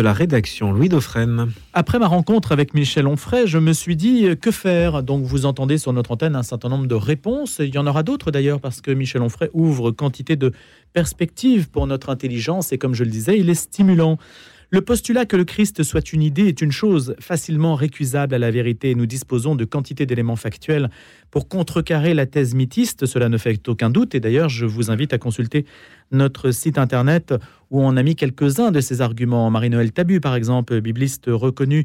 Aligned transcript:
de 0.00 0.04
la 0.04 0.12
rédaction 0.12 0.70
Louis 0.70 0.88
Dauphren. 0.88 1.50
Après 1.72 1.98
ma 1.98 2.06
rencontre 2.06 2.52
avec 2.52 2.72
Michel 2.72 3.08
Onfray, 3.08 3.48
je 3.48 3.58
me 3.58 3.72
suis 3.72 3.96
dit 3.96 4.26
euh, 4.26 4.36
que 4.36 4.52
faire? 4.52 5.02
Donc 5.02 5.24
vous 5.24 5.44
entendez 5.44 5.76
sur 5.76 5.92
notre 5.92 6.12
antenne 6.12 6.36
un 6.36 6.44
certain 6.44 6.68
nombre 6.68 6.86
de 6.86 6.94
réponses. 6.94 7.56
Il 7.58 7.74
y 7.74 7.78
en 7.78 7.86
aura 7.88 8.04
d'autres 8.04 8.30
d'ailleurs 8.30 8.60
parce 8.60 8.80
que 8.80 8.92
Michel 8.92 9.22
Onfray 9.22 9.50
ouvre 9.54 9.90
quantité 9.90 10.36
de 10.36 10.52
perspectives 10.92 11.68
pour 11.68 11.88
notre 11.88 12.10
intelligence 12.10 12.70
et 12.70 12.78
comme 12.78 12.94
je 12.94 13.02
le 13.02 13.10
disais, 13.10 13.40
il 13.40 13.50
est 13.50 13.56
stimulant. 13.56 14.18
Le 14.70 14.82
postulat 14.82 15.24
que 15.24 15.34
le 15.34 15.44
Christ 15.44 15.82
soit 15.82 16.12
une 16.12 16.22
idée 16.22 16.46
est 16.46 16.60
une 16.60 16.72
chose 16.72 17.16
facilement 17.18 17.74
récusable 17.74 18.34
à 18.34 18.38
la 18.38 18.50
vérité. 18.50 18.94
Nous 18.94 19.06
disposons 19.06 19.56
de 19.56 19.64
quantité 19.64 20.04
d'éléments 20.04 20.36
factuels 20.36 20.90
pour 21.30 21.48
contrecarrer 21.48 22.12
la 22.12 22.26
thèse 22.26 22.54
mythiste, 22.54 23.06
cela 23.06 23.30
ne 23.30 23.38
fait 23.38 23.66
aucun 23.66 23.88
doute. 23.88 24.14
Et 24.14 24.20
d'ailleurs, 24.20 24.50
je 24.50 24.66
vous 24.66 24.90
invite 24.90 25.14
à 25.14 25.18
consulter 25.18 25.64
notre 26.12 26.50
site 26.50 26.76
internet 26.76 27.34
où 27.70 27.82
on 27.82 27.96
a 27.96 28.02
mis 28.02 28.16
quelques-uns 28.16 28.70
de 28.70 28.80
ces 28.80 29.00
arguments. 29.00 29.50
Marie-Noël 29.50 29.92
Tabu, 29.92 30.20
par 30.20 30.34
exemple, 30.34 30.80
bibliste 30.80 31.26
reconnu, 31.28 31.84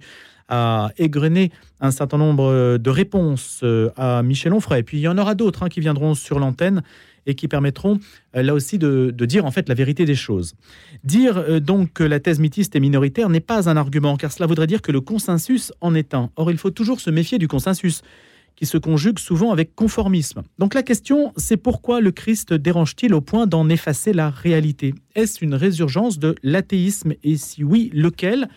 a 0.49 0.91
égrené 0.97 1.51
un 1.79 1.91
certain 1.91 2.17
nombre 2.17 2.77
de 2.77 2.89
réponses 2.89 3.61
euh, 3.63 3.89
à 3.95 4.23
Michel 4.23 4.53
Onfray. 4.53 4.81
Et 4.81 4.83
puis 4.83 4.97
il 4.97 5.01
y 5.01 5.07
en 5.07 5.17
aura 5.17 5.35
d'autres 5.35 5.63
hein, 5.63 5.69
qui 5.69 5.79
viendront 5.79 6.15
sur 6.15 6.39
l'antenne 6.39 6.83
et 7.25 7.35
qui 7.35 7.47
permettront 7.47 7.99
euh, 8.35 8.43
là 8.43 8.53
aussi 8.53 8.77
de, 8.77 9.11
dire 9.11 9.45
en 9.45 9.51
fait 9.51 9.69
la 9.69 9.75
vérité 9.75 10.05
des 10.05 10.15
choses. 10.15 10.55
Dire 11.03 11.37
euh, 11.37 11.59
donc 11.59 11.93
que 11.93 12.03
la 12.03 12.19
thèse 12.19 12.39
mythiste 12.39 12.75
est 12.75 12.79
minoritaire 12.79 13.29
n'est 13.29 13.39
pas 13.39 13.69
un 13.69 13.77
argument, 13.77 14.17
car 14.17 14.31
cela 14.31 14.45
voudrait 14.45 14.67
dire 14.67 14.81
que 14.81 14.91
le 14.91 15.01
consensus 15.01 15.71
en 15.81 15.95
est 15.95 16.13
un. 16.13 16.29
Or, 16.35 16.51
il 16.51 16.57
faut 16.57 16.71
toujours 16.71 16.99
se 16.99 17.09
méfier 17.09 17.37
du 17.37 17.47
consensus 17.47 18.01
qui 18.55 18.65
se 18.65 18.77
conjugue 18.77 19.19
souvent 19.19 19.51
avec 19.51 19.75
conformisme. 19.75 20.43
Donc 20.59 20.73
la 20.73 20.83
question, 20.83 21.33
c'est 21.37 21.57
pourquoi 21.57 22.01
le 22.01 22.11
Christ 22.11 22.53
dérange-t-il 22.53 23.13
au 23.13 23.21
point 23.21 23.47
d'en 23.47 23.69
effacer 23.69 24.13
la 24.13 24.29
réalité? 24.29 24.93
Est-ce 25.15 25.43
une 25.43 25.55
résurgence 25.55 26.19
de 26.19 26.35
l'athéisme? 26.43 27.13
Et 27.23 27.37
si 27.37 27.63
oui, 27.63 27.89
lequel? 27.93 28.47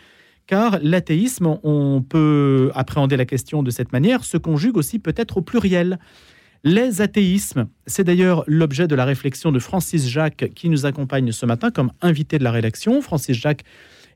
Car 0.47 0.79
l'athéisme, 0.83 1.59
on 1.63 2.03
peut 2.03 2.71
appréhender 2.75 3.17
la 3.17 3.25
question 3.25 3.63
de 3.63 3.71
cette 3.71 3.93
manière, 3.93 4.25
se 4.25 4.37
conjugue 4.37 4.77
aussi 4.77 4.99
peut-être 4.99 5.39
au 5.39 5.43
pluriel. 5.43 5.99
Les 6.63 7.01
athéismes, 7.01 7.69
c'est 7.87 8.05
d'ailleurs 8.05 8.45
l'objet 8.47 8.89
de 8.89 8.95
la 8.95 9.05
réflexion 9.05 9.53
de 9.53 9.59
Francis 9.59 10.09
Jacques 10.09 10.51
qui 10.55 10.69
nous 10.69 10.87
accompagne 10.87 11.33
ce 11.33 11.47
matin 11.47 11.71
comme 11.71 11.93
invité 12.01 12.39
de 12.39 12.45
la 12.45 12.51
rédaction. 12.51 13.01
Francis 13.03 13.37
Jacques 13.37 13.65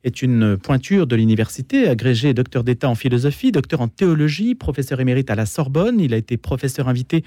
est 0.05 0.23
une 0.23 0.57
pointure 0.57 1.07
de 1.07 1.17
l'université, 1.17 1.89
agrégé 1.89 2.33
docteur 2.33 2.65
d'État 2.65 2.89
en 2.89 2.95
philosophie, 2.95 3.53
docteur 3.53 3.81
en 3.81 3.89
théologie, 3.89 4.55
professeur 4.55 5.01
émérite 5.01 5.31
à 5.31 5.35
la 5.35 5.47
Sorbonne. 5.47 6.01
Il 6.01 6.15
a 6.15 6.17
été 6.17 6.37
professeur 6.37 6.89
invité 6.89 7.25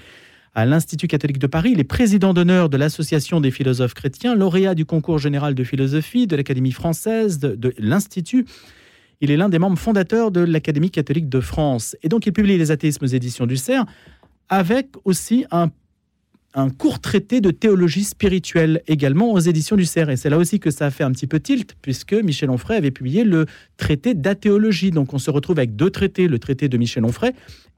à 0.54 0.64
l'Institut 0.64 1.06
catholique 1.06 1.38
de 1.38 1.46
Paris. 1.46 1.70
Il 1.72 1.80
est 1.80 1.84
président 1.84 2.34
d'honneur 2.34 2.68
de 2.68 2.76
l'Association 2.76 3.40
des 3.40 3.50
philosophes 3.50 3.94
chrétiens, 3.94 4.34
lauréat 4.34 4.74
du 4.74 4.84
concours 4.84 5.18
général 5.18 5.54
de 5.54 5.64
philosophie 5.64 6.26
de 6.26 6.36
l'Académie 6.36 6.72
française, 6.72 7.38
de, 7.38 7.74
l'Institut. 7.78 8.44
Il 9.20 9.30
est 9.30 9.36
l'un 9.36 9.48
des 9.48 9.58
membres 9.58 9.78
fondateurs 9.78 10.30
de 10.30 10.40
l'Académie 10.40 10.90
catholique 10.90 11.28
de 11.28 11.40
France. 11.40 11.96
Et 12.02 12.08
donc, 12.08 12.26
il 12.26 12.32
publie 12.32 12.58
Les 12.58 12.70
athéismes 12.70 13.06
éditions 13.12 13.46
du 13.46 13.56
CERF 13.56 13.86
avec 14.48 14.88
aussi 15.04 15.46
un, 15.50 15.70
court 16.70 17.00
traité 17.00 17.40
de 17.40 17.50
théologie 17.50 18.04
spirituelle 18.04 18.82
également 18.86 19.32
aux 19.32 19.40
éditions 19.40 19.76
du. 19.76 19.82
Et 19.82 20.16
c'est 20.16 20.30
là 20.30 20.38
aussi 20.38 20.60
que 20.60 20.70
ça 20.70 20.86
a 20.86 20.90
fait 20.90 21.04
un 21.04 21.10
petit 21.10 21.26
peu 21.26 21.40
tilt, 21.40 21.74
puisque 21.82 22.14
Michel 22.14 22.50
Onfray 22.50 22.78
avait 22.78 22.90
publié 22.90 23.24
le 23.24 23.46
traité 23.76 24.14
d'athéologie. 24.14 24.90
Donc 24.90 25.12
on 25.12 25.18
se 25.18 25.30
retrouve 25.30 25.58
avec 25.58 25.76
deux 25.76 25.90
traités, 25.90 26.28
le 26.28 26.38
traité 26.38 26.68
de 26.68 26.78
Michel 26.78 27.04
Onfray 27.04 27.32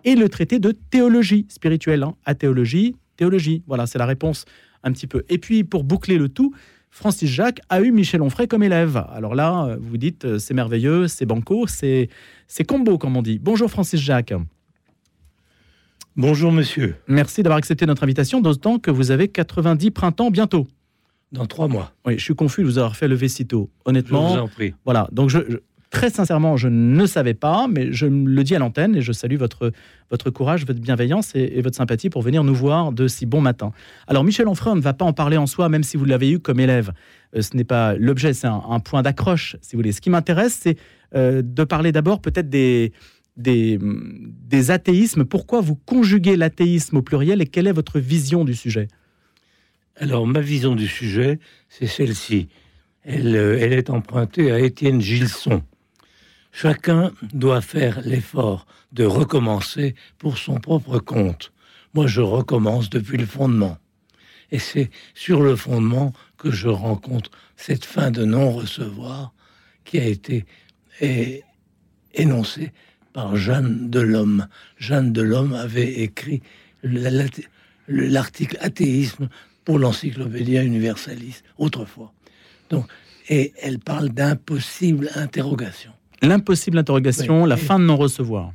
et 0.04 0.14
le 0.14 0.28
traité 0.28 0.58
de 0.58 0.72
théologie 0.72 1.46
spirituelle. 1.48 2.02
Hein. 2.02 2.14
Athéologie, 2.24 2.96
théologie. 3.16 3.62
Voilà, 3.66 3.86
c'est 3.86 3.98
la 3.98 4.06
réponse 4.06 4.44
un 4.82 4.92
petit 4.92 5.06
peu. 5.06 5.24
Et 5.28 5.38
puis 5.38 5.64
pour 5.64 5.82
boucler 5.82 6.18
le 6.18 6.28
tout, 6.28 6.54
Francis 6.90 7.30
Jacques 7.30 7.60
a 7.68 7.80
eu 7.80 7.92
Michel 7.92 8.22
Onfray 8.22 8.46
comme 8.46 8.62
élève. 8.62 9.04
Alors 9.12 9.34
là, 9.34 9.76
vous 9.80 9.96
dites, 9.96 10.24
euh, 10.24 10.38
c'est 10.38 10.54
merveilleux, 10.54 11.08
c'est 11.08 11.26
banco, 11.26 11.66
c'est 11.66 12.08
combo, 12.66 12.96
comme 12.96 13.16
on 13.16 13.22
dit. 13.22 13.38
Bonjour 13.38 13.70
Francis 13.70 14.00
Jacques. 14.00 14.32
Bonjour 16.16 16.50
monsieur. 16.50 16.94
Merci 17.08 17.42
d'avoir 17.42 17.58
accepté 17.58 17.84
notre 17.84 18.02
invitation, 18.02 18.40
d'autant 18.40 18.78
que 18.78 18.90
vous 18.90 19.10
avez 19.10 19.28
90 19.28 19.90
printemps 19.90 20.30
bientôt. 20.30 20.66
Dans 21.30 21.44
trois 21.44 21.68
mois. 21.68 21.92
Oui, 22.06 22.14
je 22.16 22.24
suis 22.24 22.34
confus 22.34 22.62
de 22.62 22.66
vous 22.66 22.78
avoir 22.78 22.96
fait 22.96 23.06
lever 23.06 23.28
si 23.28 23.46
tôt. 23.46 23.68
Honnêtement. 23.84 24.30
Je 24.30 24.34
vous 24.34 24.40
en 24.44 24.48
prie. 24.48 24.72
Voilà, 24.86 25.08
donc 25.12 25.28
je, 25.28 25.40
très 25.90 26.08
sincèrement, 26.08 26.56
je 26.56 26.68
ne 26.68 27.04
savais 27.04 27.34
pas, 27.34 27.66
mais 27.68 27.92
je 27.92 28.06
le 28.06 28.44
dis 28.44 28.54
à 28.54 28.58
l'antenne 28.58 28.96
et 28.96 29.02
je 29.02 29.12
salue 29.12 29.36
votre, 29.36 29.72
votre 30.10 30.30
courage, 30.30 30.64
votre 30.64 30.80
bienveillance 30.80 31.34
et, 31.34 31.60
votre 31.60 31.76
sympathie 31.76 32.08
pour 32.08 32.22
venir 32.22 32.44
nous 32.44 32.54
voir 32.54 32.92
de 32.92 33.08
si 33.08 33.26
bon 33.26 33.42
matin. 33.42 33.72
Alors, 34.06 34.24
Michel 34.24 34.48
Onfray 34.48 34.74
ne 34.74 34.80
va 34.80 34.94
pas 34.94 35.04
en 35.04 35.12
parler 35.12 35.36
en 35.36 35.46
soi, 35.46 35.68
même 35.68 35.82
si 35.82 35.98
vous 35.98 36.06
l'avez 36.06 36.30
eu 36.30 36.38
comme 36.38 36.60
élève. 36.60 36.92
Euh, 37.36 37.42
ce 37.42 37.54
n'est 37.54 37.64
pas 37.64 37.94
l'objet, 37.94 38.32
c'est 38.32 38.46
un, 38.46 38.80
point 38.80 39.02
d'accroche, 39.02 39.56
si 39.60 39.76
vous 39.76 39.80
voulez. 39.80 39.92
Ce 39.92 40.00
qui 40.00 40.08
m'intéresse, 40.08 40.58
c'est 40.62 40.78
euh, 41.14 41.42
de 41.44 41.64
parler 41.64 41.92
d'abord 41.92 42.22
peut-être 42.22 42.48
des, 42.48 42.92
des, 43.36 44.70
athéismes. 44.70 45.24
Pourquoi 45.24 45.60
vous 45.60 45.76
conjuguez 45.76 46.36
l'athéisme 46.36 46.98
au 46.98 47.02
pluriel 47.02 47.42
et 47.42 47.46
quelle 47.46 47.66
est 47.66 47.72
votre 47.72 48.00
vision 48.00 48.44
du 48.44 48.54
sujet? 48.54 48.88
Alors, 49.96 50.26
ma 50.26 50.40
vision 50.40 50.74
du 50.74 50.88
sujet, 50.88 51.38
c'est 51.68 51.86
celle-ci. 51.86 52.48
Elle, 53.02 53.36
euh, 53.36 53.58
elle, 53.60 53.72
est 53.72 53.90
empruntée 53.90 54.50
à 54.50 54.58
Étienne 54.58 55.00
Gilson. 55.00 55.62
Chacun 56.52 57.12
doit 57.32 57.60
faire 57.60 58.00
l'effort 58.02 58.66
de 58.92 59.04
recommencer 59.04 59.94
pour 60.18 60.38
son 60.38 60.58
propre 60.58 60.98
compte. 60.98 61.52
Moi, 61.94 62.06
je 62.06 62.20
recommence 62.20 62.90
depuis 62.90 63.16
le 63.16 63.26
fondement. 63.26 63.78
Et 64.50 64.58
c'est 64.58 64.90
sur 65.14 65.40
le 65.40 65.56
fondement 65.56 66.12
que 66.36 66.50
je 66.50 66.68
rencontre 66.68 67.30
cette 67.56 67.84
fin 67.84 68.10
de 68.10 68.24
non-recevoir 68.24 69.32
qui 69.84 69.98
a 69.98 70.04
été 70.04 70.44
énoncée 72.14 72.72
par 73.16 73.34
Jeanne 73.34 73.88
Delhomme. 73.88 74.46
Jeanne 74.76 75.10
Delhomme 75.10 75.54
avait 75.54 75.90
écrit 76.02 76.42
l'article 76.82 78.58
athéisme 78.60 79.30
pour 79.64 79.78
l'encyclopédia 79.78 80.62
universaliste 80.62 81.42
autrefois. 81.56 82.12
Donc, 82.68 82.84
et 83.30 83.54
elle 83.62 83.78
parle 83.78 84.10
d'impossible 84.10 85.08
interrogation. 85.14 85.92
L'impossible 86.20 86.76
interrogation, 86.76 87.46
la 87.46 87.56
fin 87.56 87.78
de 87.78 87.84
non-recevoir. 87.84 88.52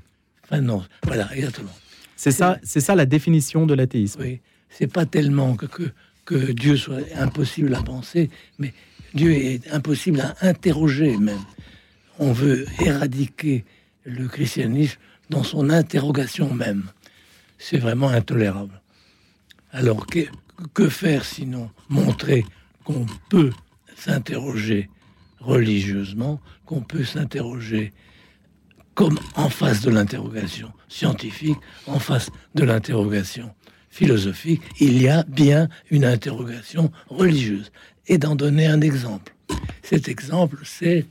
Fin 0.48 0.62
non, 0.62 0.84
voilà, 1.08 1.36
exactement. 1.36 1.74
C'est 2.16 2.30
ça, 2.30 2.60
c'est 2.62 2.82
ça 2.82 2.94
la 2.94 3.08
définition 3.08 3.66
de 3.66 3.74
l'athéisme. 3.74 4.22
Oui, 4.22 4.42
c'est 4.70 4.94
pas 4.94 5.08
tellement 5.08 5.56
que, 5.56 5.66
que, 5.66 5.92
que 6.24 6.52
Dieu 6.52 6.78
soit 6.78 7.02
impossible 7.16 7.74
à 7.74 7.82
penser, 7.82 8.30
mais 8.60 8.76
Dieu 9.16 9.32
est 9.32 9.74
impossible 9.74 10.22
à 10.22 10.36
interroger 10.42 11.18
même. 11.18 11.44
On 12.20 12.32
veut 12.32 12.68
éradiquer 12.80 13.66
le 14.04 14.28
christianisme 14.28 15.00
dans 15.30 15.44
son 15.44 15.70
interrogation 15.70 16.54
même. 16.54 16.92
C'est 17.58 17.78
vraiment 17.78 18.10
intolérable. 18.10 18.82
Alors 19.72 20.06
que, 20.08 20.20
que 20.74 20.90
faire 20.90 21.26
sinon 21.26 21.70
Montrer 21.90 22.46
qu'on 22.84 23.06
peut 23.30 23.52
s'interroger 23.96 24.90
religieusement, 25.40 26.40
qu'on 26.66 26.82
peut 26.82 27.04
s'interroger 27.04 27.94
comme 28.94 29.20
en 29.36 29.50
face 29.50 29.82
de 29.82 29.90
l'interrogation 29.90 30.72
scientifique, 30.88 31.58
en 31.88 32.00
face 32.00 32.30
de 32.56 32.64
l'interrogation 32.64 33.54
philosophique, 33.90 34.62
il 34.80 35.02
y 35.02 35.08
a 35.08 35.24
bien 35.24 35.70
une 35.90 36.06
interrogation 36.06 36.92
religieuse. 37.08 37.72
Et 38.08 38.18
d'en 38.18 38.36
donner 38.36 38.68
un 38.68 38.82
exemple. 38.82 39.34
Cet 39.84 40.10
exemple, 40.10 40.60
c'est 40.64 41.06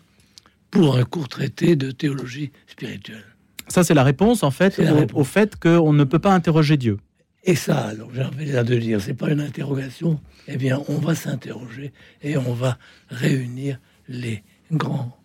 pour 0.70 0.96
un 0.96 1.04
court 1.04 1.28
traité 1.28 1.76
de 1.76 1.90
théologie 1.90 2.52
spirituelle. 2.66 3.24
Ça, 3.68 3.84
c'est 3.84 3.94
la 3.94 4.04
réponse, 4.04 4.42
en 4.42 4.50
fait, 4.50 4.80
au, 5.14 5.24
fait 5.24 5.56
qu'on 5.56 5.92
ne 5.92 6.04
peut 6.04 6.18
pas 6.18 6.34
interroger 6.34 6.76
Dieu. 6.76 6.98
Et 7.44 7.54
ça, 7.54 7.78
alors, 7.88 8.10
j'ai 8.12 8.24
envie 8.24 8.50
de 8.50 8.78
dire, 8.78 9.00
c'est 9.00 9.14
pas 9.14 9.30
une 9.30 9.40
interrogation. 9.40 10.20
Eh 10.48 10.56
bien, 10.56 10.82
on 10.88 10.96
va 10.96 11.14
s'interroger 11.14 11.92
et 12.22 12.36
on 12.36 12.52
va 12.52 12.78
réunir 13.08 13.78
les 14.08 14.42
grands 14.72 15.16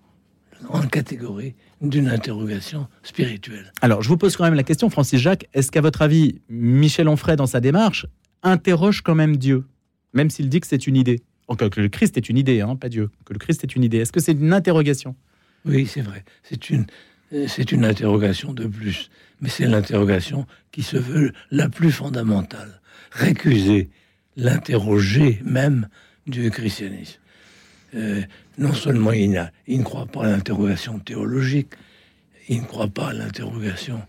en 0.70 0.82
catégorie 0.84 1.56
d'une 1.82 2.08
interrogation 2.08 2.88
spirituelle. 3.04 3.72
Alors, 3.82 4.02
je 4.02 4.08
vous 4.08 4.18
pose 4.18 4.38
quand 4.38 4.46
même 4.46 4.54
la 4.54 4.64
question, 4.64 4.90
Francis 4.90 5.20
Jacques, 5.20 5.48
est-ce 5.54 5.72
qu'à 5.72 5.82
votre 5.82 6.02
avis, 6.02 6.42
Michel 6.50 7.10
Onfray, 7.10 7.36
dans 7.36 7.48
sa 7.48 7.60
démarche, 7.60 8.06
interroge 8.44 9.02
quand 9.02 9.16
même 9.16 9.38
Dieu, 9.38 9.66
même 10.14 10.30
s'il 10.30 10.50
dit 10.50 10.62
que 10.62 10.68
c'est 10.68 10.88
une 10.88 10.96
idée? 10.96 11.22
Que 11.58 11.80
le 11.80 11.90
Christ 11.90 12.18
est 12.18 12.28
une 12.30 12.38
idée, 12.38 12.62
hein, 12.62 12.76
pas 12.76 12.90
Dieu, 12.90 13.12
que 13.24 13.34
le 13.34 13.38
Christ 13.40 13.64
est 13.64 13.76
une 13.76 13.84
idée. 13.84 14.00
Est-ce 14.00 14.12
que 14.12 14.20
c'est 14.20 14.32
une 14.32 14.52
interrogation? 14.52 15.16
Oui, 15.66 15.88
c'est 15.88 16.02
vrai. 16.02 16.24
C'est 16.44 16.70
une, 16.70 16.86
c'est 17.48 17.72
une 17.72 17.86
interrogation 17.86 18.54
de 18.54 18.66
plus. 18.68 19.10
Mais 19.42 19.50
c'est 19.50 19.66
l'interrogation 19.66 20.46
qui 20.72 20.84
se 20.84 20.98
veut 20.98 21.34
la 21.52 21.70
plus 21.70 21.92
fondamentale. 21.92 22.82
Récuser, 23.12 23.90
l'interroger 24.38 25.42
même 25.44 25.88
du 26.28 26.50
christianisme. 26.52 27.20
Euh, 27.96 28.22
non 28.58 28.74
seulement 28.74 29.12
il, 29.12 29.52
il, 29.68 29.80
ne 29.80 29.84
croit 29.84 30.06
pas 30.06 30.26
à 30.26 30.30
l'interrogation 30.30 31.00
théologique, 31.00 31.74
il 32.50 32.62
ne 32.62 32.66
croit 32.66 32.88
pas 32.88 33.10
à 33.10 33.14
l'interrogation 33.14 34.02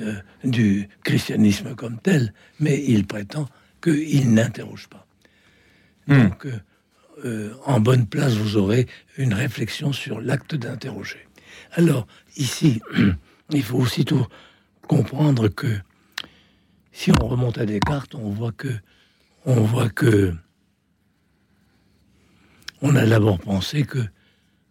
euh, 0.00 0.14
du 0.44 0.88
christianisme 1.04 1.74
comme 1.74 1.98
tel, 2.00 2.32
mais 2.58 2.82
il 2.86 3.06
prétend 3.06 3.48
qu'il 3.82 4.32
n'interroge 4.32 4.88
pas. 4.88 5.06
Hmm. 6.06 6.28
Donc, 6.28 6.46
euh, 6.46 6.58
euh, 7.24 7.54
en 7.64 7.80
bonne 7.80 8.06
place, 8.06 8.34
vous 8.34 8.56
aurez 8.56 8.86
une 9.16 9.34
réflexion 9.34 9.92
sur 9.92 10.20
l'acte 10.20 10.54
d'interroger. 10.54 11.28
Alors, 11.72 12.06
ici, 12.36 12.80
il 13.50 13.62
faut 13.62 13.78
aussitôt 13.78 14.26
comprendre 14.88 15.48
que 15.48 15.78
si 16.92 17.10
on 17.20 17.26
remonte 17.26 17.58
à 17.58 17.66
Descartes, 17.66 18.14
on 18.14 18.30
voit 18.30 18.52
que, 18.52 18.68
on 19.44 19.62
voit 19.62 19.88
que, 19.88 20.34
on 22.82 22.96
a 22.96 23.06
d'abord 23.06 23.38
pensé 23.38 23.84
que 23.84 24.00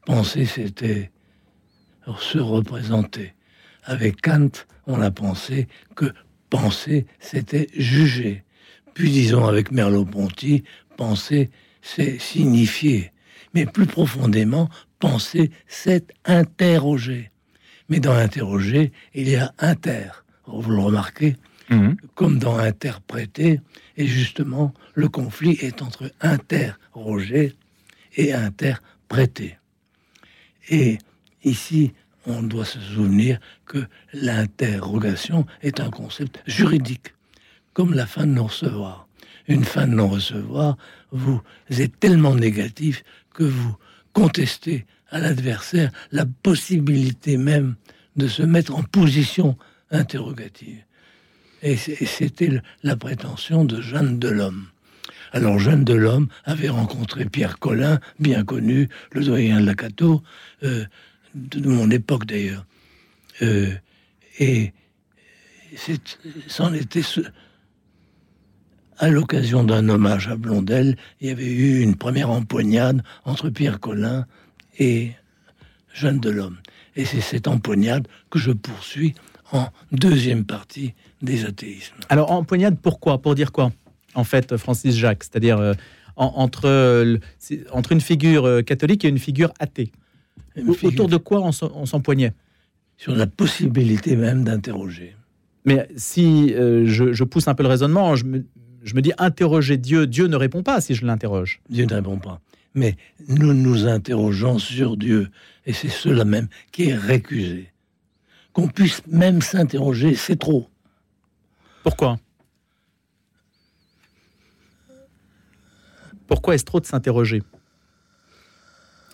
penser 0.06 0.46
c'était 0.46 1.12
se 2.20 2.38
représenter. 2.38 3.34
Avec 3.84 4.22
Kant, 4.22 4.52
on 4.88 5.02
a 5.02 5.12
pensé 5.12 5.68
que 5.96 6.14
penser 6.50 7.06
c'était 7.20 7.68
juger. 7.76 8.44
Puis 8.94 9.10
disons 9.10 9.46
avec 9.46 9.72
Merleau-Ponty, 9.72 10.64
penser 10.98 11.50
c'est 11.84 12.18
signifier. 12.18 13.12
Mais 13.54 13.68
plus 13.68 13.86
profondément, 13.86 14.70
penser 15.00 15.52
c'est 15.68 16.12
interroger. 16.26 17.30
Mais 17.90 18.00
dans 18.00 18.14
interroger, 18.14 18.92
il 19.14 19.30
y 19.30 19.36
a 19.36 19.54
inter. 19.60 20.10
Vous 20.48 20.72
le 20.72 20.80
remarquez 20.80 21.36
mhm. 21.70 21.98
Comme 22.16 22.40
dans 22.40 22.58
interpréter. 22.58 23.60
Et 23.98 24.08
justement, 24.08 24.74
le 24.96 25.10
conflit 25.10 25.58
est 25.62 25.84
entre 25.84 26.12
interroger 26.22 27.54
et 28.16 28.34
interpréter. 28.34 29.58
Et 30.70 30.98
ici, 31.44 31.94
on 32.26 32.42
doit 32.42 32.66
se 32.66 32.80
souvenir 32.80 33.40
que 33.66 33.86
l'interrogation 34.14 35.46
est 35.62 35.80
un 35.80 35.90
concept 35.90 36.42
juridique, 36.48 37.14
comme 37.74 37.94
la 37.94 38.06
fin 38.06 38.26
de 38.26 38.32
non-recevoir. 38.32 39.08
Une 39.48 39.66
fin 39.66 39.88
de 39.88 39.96
non-recevoir, 39.96 40.78
vous 41.14 41.42
êtes 41.70 42.00
tellement 42.00 42.36
négatif 42.36 43.04
que 43.34 43.44
vous 43.44 43.76
contestez 44.12 44.86
à 45.10 45.20
l'adversaire 45.20 45.92
la 46.12 46.26
possibilité 46.26 47.38
même 47.38 47.76
de 48.16 48.28
se 48.28 48.44
mettre 48.44 48.76
en 48.76 48.84
position 48.84 49.58
interrogative. 49.92 50.84
Et 51.62 51.78
c'était 51.78 52.62
la 52.84 52.98
prétention 52.98 53.64
de 53.64 53.80
Jeanne 53.80 54.20
de 54.20 54.28
l'Homme. 54.28 54.68
Alors 55.32 55.60
Jeanne 55.60 55.86
de 55.86 55.94
l'Homme 55.94 56.28
avait 56.44 56.70
rencontré 56.70 57.26
Pierre 57.26 57.58
Collin, 57.58 58.00
bien 58.20 58.44
connu, 58.44 58.90
le 59.14 59.24
doyen 59.24 59.62
de 59.62 59.66
la 59.66 59.76
Cato, 59.76 60.22
euh, 60.64 60.86
de 61.36 61.70
mon 61.70 61.90
époque 61.90 62.26
d'ailleurs. 62.26 62.66
Euh, 63.42 63.72
et 64.40 64.74
c'en 66.48 66.74
était 66.74 67.02
à 69.04 69.10
l'occasion 69.10 69.66
d'un 69.66 69.90
hommage 69.90 70.30
à 70.30 70.38
Blondel, 70.38 70.96
il 71.20 71.28
y 71.28 71.30
avait 71.30 71.52
eu 71.52 71.82
une 71.82 71.96
première 71.96 72.30
empoignade 72.30 73.04
entre 73.26 73.50
Pierre 73.50 73.82
Collin 73.82 74.26
et 74.80 75.12
Jeanne 75.94 76.22
de 76.22 76.30
l'Homme. 76.30 76.56
Et 76.96 77.04
c'est 77.04 77.20
cette 77.20 77.50
empoignade 77.50 78.08
que 78.30 78.40
je 78.40 78.52
poursuis 78.52 79.14
en 79.52 79.68
deuxième 79.92 80.46
partie 80.46 80.94
des 81.22 81.44
athéismes. 81.44 81.96
Alors 82.08 82.32
empoignade, 82.32 82.78
pourquoi? 82.82 83.22
Pour 83.22 83.36
dire 83.36 83.52
quoi? 83.52 83.74
En 84.16 84.24
fait, 84.24 84.56
Francis 84.56 84.96
Jacques, 84.96 85.26
c'est-à-dire 85.26 85.58
euh, 85.58 85.74
entre, 86.16 86.70
euh, 86.70 87.18
entre 87.74 87.92
une 87.92 88.00
figure 88.00 88.46
euh, 88.46 88.62
catholique 88.62 89.04
et 89.04 89.10
une 89.10 89.20
figure 89.20 89.54
athée. 89.60 89.92
Autour 90.82 91.10
de 91.10 91.18
quoi 91.18 91.42
on 91.42 91.52
s'empoignait? 91.86 92.32
Sur 92.96 93.18
la 93.18 93.28
possibilité 93.28 94.16
même 94.16 94.46
d'interroger. 94.46 95.18
Mais 95.66 95.90
si 95.98 96.54
je, 96.54 97.24
pousse 97.26 97.50
un 97.50 97.56
peu 97.56 97.64
le 97.64 97.70
raisonnement, 97.70 98.16
je 98.16 98.26
me, 98.26 98.46
je 98.84 98.96
me 98.96 99.02
dis 99.02 99.14
interroger 99.18 99.78
Dieu, 99.78 100.08
Dieu 100.08 100.28
ne 100.28 100.36
répond 100.36 100.62
pas 100.62 100.82
si 100.82 100.94
je 100.94 101.06
l'interroge. 101.06 101.62
Dieu 101.70 101.86
ne 101.86 101.96
répond 101.96 102.18
pas. 102.18 102.42
Mais 102.76 102.98
nous 103.28 103.54
nous 103.54 103.88
interrogeons 103.88 104.60
sur 104.60 104.98
Dieu, 104.98 105.30
et 105.66 105.74
c'est 105.74 105.90
cela 105.90 106.26
même 106.26 106.48
qui 106.72 106.90
est 106.90 106.96
récusé. 106.96 107.72
Qu'on 108.52 108.68
puisse 108.68 109.06
même 109.08 109.42
s'interroger, 109.42 110.16
c'est 110.16 110.38
trop. 110.38 110.68
Pourquoi? 111.84 112.20
Pourquoi 116.28 116.56
est-ce 116.56 116.66
trop 116.66 116.80
de 116.80 116.86
s'interroger? 116.86 117.44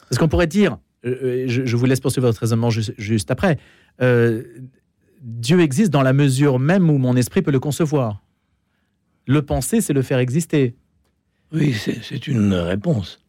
Parce 0.09 0.17
qu'on 0.17 0.27
pourrait 0.27 0.47
dire, 0.47 0.77
euh, 1.05 1.15
euh, 1.23 1.45
je, 1.47 1.75
vous 1.75 1.85
laisse 1.85 1.99
poursuivre 1.99 2.27
votre 2.27 2.39
raisonnement 2.39 2.69
juste, 2.69 3.31
après, 3.31 3.57
euh, 4.01 4.43
Dieu 5.21 5.59
existe 5.59 5.91
dans 5.91 6.01
la 6.01 6.13
mesure 6.13 6.59
même 6.59 6.89
où 6.89 6.97
mon 6.97 7.15
esprit 7.15 7.41
peut 7.41 7.51
le 7.51 7.59
concevoir. 7.59 8.21
Le 9.29 9.43
penser, 9.43 9.79
c'est 9.79 9.93
le 9.93 10.01
faire 10.01 10.17
exister. 10.17 10.73
Oui, 11.53 11.75
c'est 11.75 12.25
une 12.25 12.51
réponse. 12.55 13.21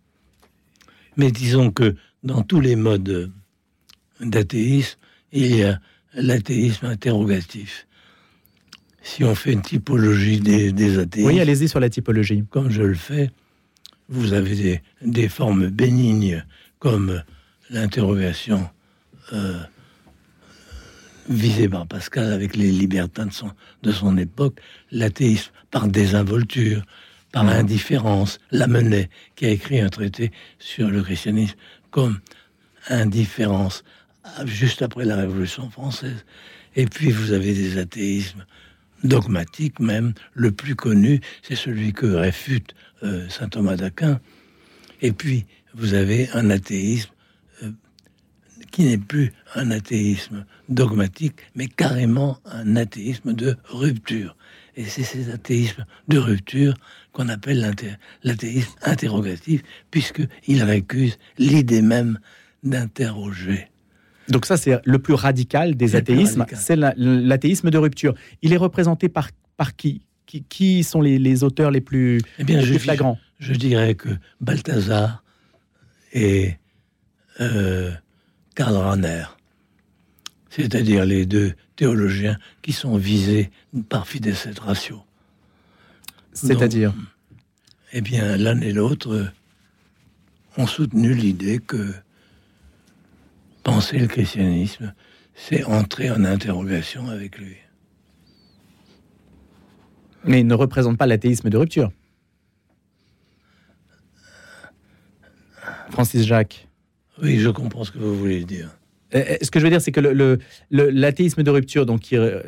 Mais 1.19 1.31
disons 1.31 1.71
que 1.71 1.95
dans 2.23 2.43
tous 2.43 2.59
les 2.59 2.75
modes 2.75 3.31
d'athéisme, 4.19 4.99
il 5.33 5.57
y 5.57 5.63
a 5.63 5.79
l'athéisme 6.15 6.87
interrogatif. 6.87 7.87
Si 9.03 9.25
on 9.25 9.35
fait 9.35 9.53
une 9.53 9.61
typologie 9.61 10.41
des, 10.41 10.73
des 10.73 10.99
athéismes. 10.99 11.29
Oui, 11.29 11.39
allez-y 11.39 11.69
sur 11.69 11.81
la 11.81 11.91
typologie. 11.91 12.45
Comme 12.49 12.71
je 12.71 12.83
le 12.83 12.95
fais, 12.95 13.31
vous 14.09 14.33
avez 14.33 14.81
des, 15.03 15.29
formes 15.29 15.69
bénignes 15.69 16.47
comme 16.79 17.23
l'interrogation 17.69 18.71
euh, 19.35 19.61
visée 21.31 21.69
par 21.69 21.87
Pascal 21.87 22.33
avec 22.33 22.57
les 22.57 22.71
libertins 22.71 23.27
de 23.27 23.33
son, 23.33 23.51
de 23.83 23.93
son 23.93 24.19
époque, 24.19 24.61
l'athéisme 24.91 25.53
par 25.71 25.89
désinvolture, 25.89 26.83
par 27.33 27.49
indifférence, 27.49 28.41
Lamennais, 28.51 29.09
qui 29.37 29.47
a 29.47 29.51
écrit 29.51 29.81
un 29.81 29.89
traité 29.89 30.33
sur 30.59 30.91
le 30.91 31.03
christianisme 31.03 31.57
comme 31.91 32.19
indifférence, 32.89 33.85
juste 34.45 34.83
après 34.83 35.05
la 35.05 35.17
Révolution 35.17 35.71
française. 35.71 36.25
Et 36.77 36.87
puis 36.87 37.11
vous 37.11 37.33
avez 37.33 37.55
des 37.55 37.79
athéismes 37.79 38.45
dogmatiques 39.05 39.81
même. 39.81 40.13
Le 40.35 40.51
plus 40.51 40.75
connu, 40.75 41.21
c'est 41.43 41.57
celui 41.57 41.93
que 41.93 42.07
réfute 42.07 42.75
euh, 43.03 43.29
saint 43.29 43.49
Thomas 43.49 43.77
d'Aquin. 43.77 44.21
Et 45.01 45.13
puis, 45.13 45.47
vous 45.75 45.95
avez 45.95 46.29
un 46.35 46.51
athéisme 46.51 47.11
qui 48.71 48.85
n'est 48.85 48.99
plus 48.99 49.33
un 49.55 49.71
athéisme 49.71 50.45
dogmatique, 50.69 51.41
mais 51.55 51.67
carrément 51.67 52.39
un 52.45 52.77
athéisme 52.77 53.33
de 53.33 53.57
rupture. 53.65 54.37
Et 54.77 54.85
c'est 54.85 55.03
ces 55.03 55.31
athéismes 55.31 55.85
de 56.09 56.19
rupture 56.19 56.75
qu'on 57.13 57.29
appelle 57.29 57.75
l'athéisme 58.23 58.73
interrogatif, 58.83 59.63
puisqu'il 59.91 60.63
récuse 60.63 61.19
l'idée 61.39 61.83
même 61.83 62.19
d'interroger. 62.63 63.69
Donc 64.29 64.47
ça, 64.47 64.57
c'est 64.57 64.81
le 64.85 64.99
plus 64.99 65.15
radical 65.15 65.75
des 65.75 65.97
athéismes, 65.97 66.47
c'est 66.55 66.77
l'athéisme 66.77 67.71
de 67.71 67.79
rupture. 67.79 68.15
Il 68.43 68.53
est 68.53 68.59
représenté 68.59 69.09
par, 69.09 69.31
par 69.57 69.77
qui? 69.77 70.03
Qui, 70.49 70.85
sont 70.85 71.01
les, 71.01 71.43
auteurs 71.43 71.73
les 71.73 71.81
plus, 71.81 72.21
eh 72.39 72.45
bien, 72.45 72.61
je, 72.61 72.79
flagrants? 72.79 73.19
je, 73.41 73.53
dirais 73.53 73.97
que 73.97 74.11
Balthazar 74.41 75.25
et 76.13 76.55
euh, 77.41 77.91
Karl 78.55 78.75
Rahner, 78.77 79.25
c'est-à-dire 80.51 81.05
les 81.05 81.27
deux 81.27 81.55
théologiens 81.77 82.37
qui 82.63 82.73
sont 82.73 82.97
visés 82.97 83.51
par 83.89 84.07
Fides 84.07 84.27
et 84.27 84.61
Ratio. 84.61 85.03
C'est-à-dire 86.33 86.95
Eh 87.93 88.01
bien, 88.01 88.37
l'un 88.37 88.61
et 88.61 88.73
l'autre 88.73 89.33
ont 90.57 90.67
soutenu 90.67 91.15
l'idée 91.15 91.59
que 91.59 91.95
penser 93.63 93.99
le 93.99 94.07
christianisme, 94.07 94.95
c'est 95.35 95.65
entrer 95.65 96.11
en 96.11 96.25
interrogation 96.25 97.09
avec 97.09 97.39
lui. 97.39 97.57
Mais 100.25 100.41
il 100.41 100.47
ne 100.47 100.55
représente 100.55 100.99
pas 100.99 101.07
l'athéisme 101.07 101.49
de 101.49 101.57
rupture. 101.57 101.91
Francis 105.91 106.25
Jacques. 106.25 106.69
Oui, 107.23 107.39
je 107.39 107.51
comprends 107.51 107.85
ce 107.85 107.93
que 107.93 107.99
vous 107.99 108.17
voulez 108.17 108.45
dire. 108.45 108.71
Euh, 109.15 109.25
euh, 109.29 109.37
ce 109.43 109.51
que 109.51 109.59
je 109.59 109.65
veux 109.65 109.71
dire, 109.71 109.81
c'est 109.81 109.93
que 109.93 110.39
l'athéisme 110.71 111.43
de 111.43 111.51
rupture, 111.51 111.87
donc 111.87 112.01
qui 112.01 112.17
euh, 112.17 112.41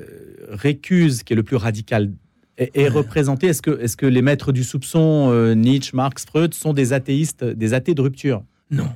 récuse, 0.48 1.22
qui 1.22 1.32
est 1.32 1.36
le 1.36 1.42
plus 1.42 1.56
radical, 1.56 2.12
est, 2.58 2.88
représenté. 2.88 3.48
Est-ce 3.48 3.62
que, 3.62 3.80
est 3.80 3.96
que 3.96 4.06
les 4.06 4.22
maîtres 4.22 4.52
du 4.52 4.62
soupçon, 4.62 5.54
Nietzsche, 5.54 5.92
Marx, 5.94 6.24
Freud, 6.26 6.54
sont 6.54 6.72
des 6.72 6.92
athéistes, 6.92 7.44
des 7.44 7.74
athées 7.74 7.94
de 7.94 8.02
rupture? 8.02 8.44
Non. 8.70 8.88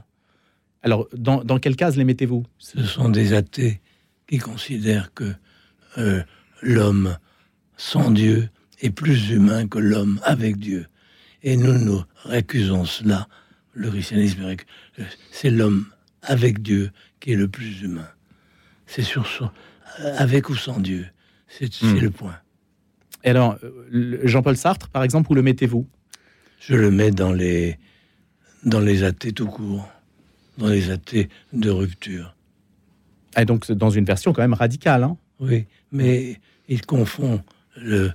Alors, 0.83 1.09
dans, 1.17 1.43
dans 1.43 1.59
quelle 1.59 1.75
case 1.75 1.97
les 1.97 2.05
mettez-vous? 2.05 2.45
Ce 2.59 2.83
sont 2.83 3.09
des 3.09 3.33
athées 3.33 3.81
qui 4.29 4.39
considèrent 4.39 5.13
que 5.15 5.33
l'homme 6.63 7.17
sans 7.77 8.11
Dieu 8.11 8.51
est 8.83 8.91
plus 8.91 9.31
humain 9.31 9.67
que 9.67 9.79
l'homme 9.79 10.21
avec 10.23 10.59
Dieu. 10.59 10.87
Et 11.43 11.57
nous 11.57 11.79
nous 11.79 12.03
récusons 12.25 12.85
cela. 12.85 13.27
Le 13.77 13.91
christianisme, 13.91 14.57
c'est 15.31 15.51
l'homme 15.51 15.85
avec 16.23 16.63
Dieu 16.63 16.91
qui 17.21 17.33
est 17.33 17.37
le 17.37 17.47
plus 17.47 17.83
humain. 17.83 18.09
C'est 18.87 19.03
sur 19.03 19.27
son, 19.27 19.51
avec 20.17 20.49
ou 20.49 20.55
sans 20.55 20.81
Dieu. 20.81 21.07
C'est 21.47 21.83
hmm. 21.83 21.99
le 21.99 22.11
point. 22.11 22.39
Et 23.23 23.31
alors, 23.31 23.59
Jean-Paul 23.93 24.57
Sartre, 24.57 24.89
par 24.89 25.03
exemple, 25.03 25.31
où 25.31 25.35
le 25.35 25.43
mettez-vous? 25.43 25.87
Je 26.59 26.75
le 26.75 26.91
mets 26.91 27.11
dans 27.11 27.33
les, 27.33 27.79
dans 28.65 28.81
les 28.81 29.03
athées 29.03 29.33
tout 29.33 29.47
court, 29.47 29.87
dans 30.57 30.69
les 30.69 30.91
athées 30.91 31.29
de 31.53 31.69
rupture. 31.69 32.35
Et 33.37 33.45
donc 33.45 33.71
dans 33.71 33.91
une 33.91 34.07
version 34.07 34.33
quand 34.33 34.43
même 34.43 34.55
radicale. 34.55 35.05
Hein? 35.05 35.19
Oui, 35.39 35.67
mais 35.93 36.41
il 36.67 36.87
confond 36.87 37.43
le, 37.77 38.11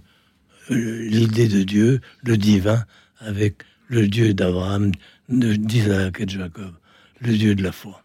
l'idée 0.69 1.47
de 1.47 1.61
Dieu, 1.61 2.01
le 2.23 2.35
divin, 2.35 2.83
avec 3.19 3.57
le 3.87 4.07
Dieu 4.07 4.33
d'Abraham, 4.33 4.91
d'Isaac 5.31 6.19
et 6.19 6.25
de 6.25 6.31
Jacob, 6.31 6.73
le 7.19 7.37
Dieu 7.37 7.55
de 7.55 7.63
la 7.63 7.71
foi. 7.71 8.03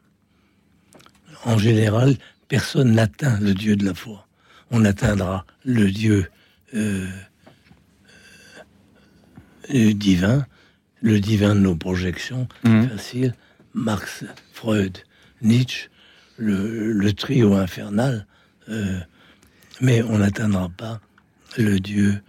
En 1.45 1.59
général, 1.59 2.17
personne 2.49 2.93
n'atteint 2.93 3.39
le 3.41 3.55
Dieu 3.55 3.77
de 3.77 3.85
la 3.85 3.95
foi. 3.95 4.27
On 4.71 4.85
atteindra 4.85 5.45
le 5.65 5.91
Dieu 5.91 6.29
euh, 6.75 7.07
euh, 9.75 9.93
divin, 9.93 10.47
le 11.01 11.21
divin 11.21 11.55
de 11.55 11.61
nos 11.61 11.77
projections, 11.77 12.49
mmh. 12.65 12.89
facile. 12.89 13.35
Marx, 13.75 14.25
Freud, 14.53 14.99
Nietzsche, 15.43 15.91
le, 16.39 17.11
trio 17.13 17.55
infernal, 17.55 18.27
euh, 18.69 18.99
mais 19.81 20.03
on 20.03 20.19
n'atteindra 20.19 20.69
pas 20.71 21.01
le 21.59 21.79
Dieu 21.79 22.23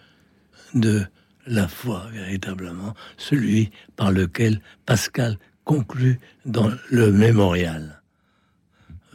de 0.74 1.06
la 1.48 1.68
foi, 1.68 2.06
véritablement, 2.12 2.94
celui 3.18 3.72
par 3.96 4.12
lequel 4.12 4.62
Pascal 4.86 5.38
conclut 5.63 6.20
dans 6.46 6.72
le 6.89 7.12
mémorial. 7.12 8.01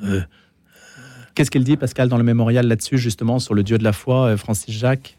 Euh, 0.03 0.21
Qu'est-ce 1.35 1.51
qu'il 1.51 1.65
dit, 1.65 1.77
Pascal, 1.77 2.09
dans 2.09 2.19
le 2.19 2.25
mémorial 2.25 2.67
là-dessus, 2.67 2.99
justement, 2.99 3.39
sur 3.39 3.55
le 3.55 3.63
Dieu 3.63 3.79
de 3.79 3.85
la 3.85 3.93
foi, 3.93 4.27
euh, 4.27 4.37
Francis 4.37 4.75
Jacques? 4.75 5.19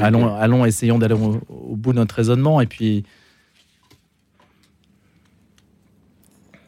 Allons, 0.00 0.34
allons, 0.34 0.64
essayons 0.64 0.98
d'aller 0.98 1.14
au, 1.14 1.76
bout 1.76 1.92
de 1.92 1.98
notre 1.98 2.14
raisonnement, 2.14 2.60
et 2.60 2.66
puis. 2.66 3.04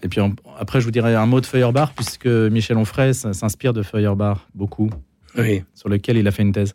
Et 0.02 0.08
puis 0.08 0.20
après, 0.58 0.80
je 0.80 0.84
vous 0.84 0.90
dirai 0.90 1.14
un 1.14 1.26
mot 1.26 1.40
de 1.40 1.46
Feuerbach, 1.46 1.92
puisque 1.94 2.26
Michel 2.26 2.76
Onfray 2.76 3.12
s'inspire 3.14 3.72
de 3.72 3.82
Feuerbach 3.82 4.46
beaucoup, 4.54 4.90
oui. 5.36 5.64
sur 5.74 5.88
lequel 5.88 6.16
il 6.16 6.28
a 6.28 6.30
fait 6.30 6.42
une 6.42 6.52
thèse. 6.52 6.74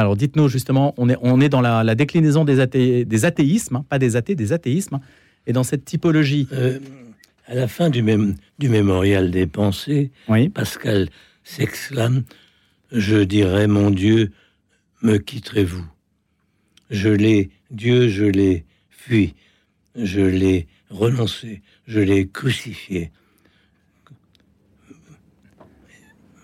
Alors 0.00 0.16
dites-nous 0.16 0.48
justement, 0.48 0.94
on 0.96 1.10
est, 1.10 1.16
on 1.20 1.42
est 1.42 1.50
dans 1.50 1.60
la, 1.60 1.94
déclinaison 1.94 2.46
des, 2.46 3.04
des 3.04 3.24
athéismes, 3.26 3.76
hein, 3.76 3.84
pas 3.86 3.98
des 3.98 4.16
athées, 4.16 4.34
des 4.34 4.54
athéismes, 4.54 4.98
et 5.46 5.52
dans 5.52 5.62
cette 5.62 5.84
typologie. 5.84 6.48
Euh, 6.52 6.78
à 7.46 7.54
la 7.54 7.68
fin 7.68 7.90
du, 7.90 8.02
même, 8.02 8.36
du 8.58 8.70
mémorial 8.70 9.30
des 9.30 9.46
pensées, 9.46 10.10
Pascal 10.54 11.10
s'exclame 11.44 12.22
Je 12.92 13.18
dirais, 13.18 13.66
mon 13.66 13.90
Dieu, 13.90 14.32
me 15.02 15.18
quitterez-vous. 15.18 15.84
Je 16.88 17.10
l'ai, 17.10 17.50
Dieu, 17.70 18.08
je 18.08 18.24
l'ai 18.24 18.64
fui, 18.88 19.34
je 19.94 20.22
l'ai 20.22 20.66
renoncé, 20.88 21.60
je 21.86 22.00
l'ai 22.00 22.26
crucifié. 22.26 23.12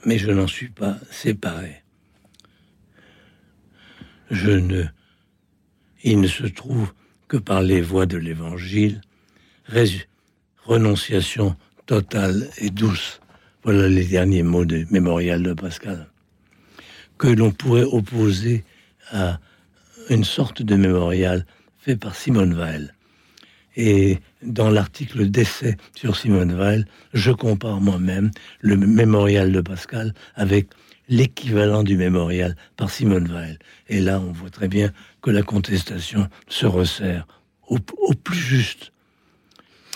Mais 0.04 0.18
je 0.18 0.30
n'en 0.30 0.46
suis 0.46 0.68
pas 0.68 0.98
séparé 1.10 1.86
je 4.30 4.50
ne, 4.50 4.85
il 6.02 6.21
ne 6.21 6.28
se 6.28 6.47
trouve 6.47 6.92
que 7.28 7.37
par 7.37 7.62
les 7.62 7.80
voies 7.80 8.06
de 8.06 8.16
l'Évangile, 8.16 9.00
renonciation 10.64 11.56
totale 11.87 12.49
et 12.59 12.71
douce. 12.71 13.21
Voilà 13.62 13.88
les 13.88 14.04
derniers 14.04 14.42
mots 14.42 14.64
du 14.64 14.87
mémorial 14.90 15.42
de 15.42 15.52
Pascal. 15.52 16.09
Que 17.18 17.28
l'on 17.28 17.50
pourrait 17.50 17.83
opposer 17.83 18.64
à 19.11 19.40
une 20.11 20.25
sorte 20.25 20.62
de 20.62 20.76
mémorial 20.76 21.47
fait 21.78 21.97
par 21.97 22.14
Simone 22.14 22.54
Weil. 22.54 22.95
Et 23.76 24.18
dans 24.42 24.71
l'article 24.71 25.28
d'essai 25.30 25.76
sur 25.95 26.16
Simone 26.16 26.52
Weil, 26.52 26.87
je 27.12 27.33
compare 27.33 27.80
moi-même 27.80 28.30
le 28.61 28.76
mémorial 28.76 29.52
de 29.52 29.61
Pascal 29.61 30.14
avec 30.35 30.68
l'équivalent 31.08 31.82
du 31.82 31.96
mémorial 31.96 32.56
par 32.76 32.90
Simone 32.90 33.28
Weil. 33.28 33.58
Et 33.88 34.00
là, 34.00 34.20
on 34.20 34.32
voit 34.32 34.50
très 34.50 34.68
bien 34.68 34.92
que 35.22 35.30
la 35.30 35.42
contestation 35.42 36.28
se 36.48 36.66
resserre 36.66 37.26
au, 37.68 37.78
plus 37.78 38.38
juste 38.38 38.92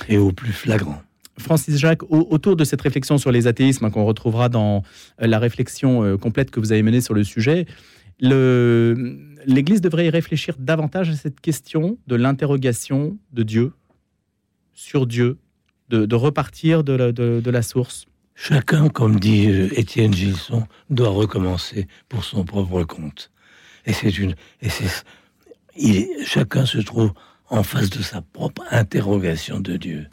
et 0.08 0.18
au 0.18 0.32
plus 0.32 0.52
flagrant. 0.52 1.02
Francis 1.38 1.78
Jacques, 1.78 2.02
autour 2.10 2.56
de 2.56 2.64
cette 2.64 2.82
réflexion 2.82 3.16
sur 3.16 3.32
les 3.32 3.46
athéismes 3.46 3.86
hein, 3.86 3.90
qu'on 3.90 4.04
retrouvera 4.04 4.48
dans 4.48 4.82
euh, 5.22 5.26
la 5.26 5.38
réflexion 5.38 6.04
euh, 6.04 6.16
complète 6.16 6.50
que 6.50 6.60
vous 6.60 6.72
avez 6.72 6.82
menée 6.82 7.00
sur 7.00 7.14
le 7.14 7.24
sujet, 7.24 7.66
l'Église 8.20 9.80
devrait 9.80 10.06
y 10.06 10.10
réfléchir 10.10 10.56
davantage 10.58 11.08
à 11.08 11.14
cette 11.14 11.40
question 11.40 11.96
de 12.06 12.16
l'interrogation 12.16 13.16
de 13.32 13.42
Dieu, 13.42 13.72
sur 14.74 15.06
Dieu, 15.06 15.38
de, 15.88 16.14
repartir 16.14 16.84
de 16.84 17.50
la 17.50 17.62
source. 17.62 18.06
Chacun, 18.42 18.88
comme 18.88 19.20
dit 19.20 19.50
euh, 19.50 19.68
Étienne 19.78 20.14
Gilson, 20.14 20.66
doit 20.88 21.10
recommencer 21.10 21.86
pour 22.08 22.24
son 22.24 22.42
propre 22.42 22.84
compte. 22.84 23.30
Et 23.84 23.92
c'est 23.92 24.16
une, 24.16 24.34
et 24.62 24.70
c'est, 24.70 25.04
il, 25.76 26.08
chacun 26.24 26.64
se 26.64 26.78
trouve 26.78 27.12
en 27.50 27.62
face 27.62 27.90
de 27.90 28.02
sa 28.02 28.22
propre 28.22 28.62
interrogation 28.70 29.60
de 29.60 29.76
Dieu. 29.76 30.06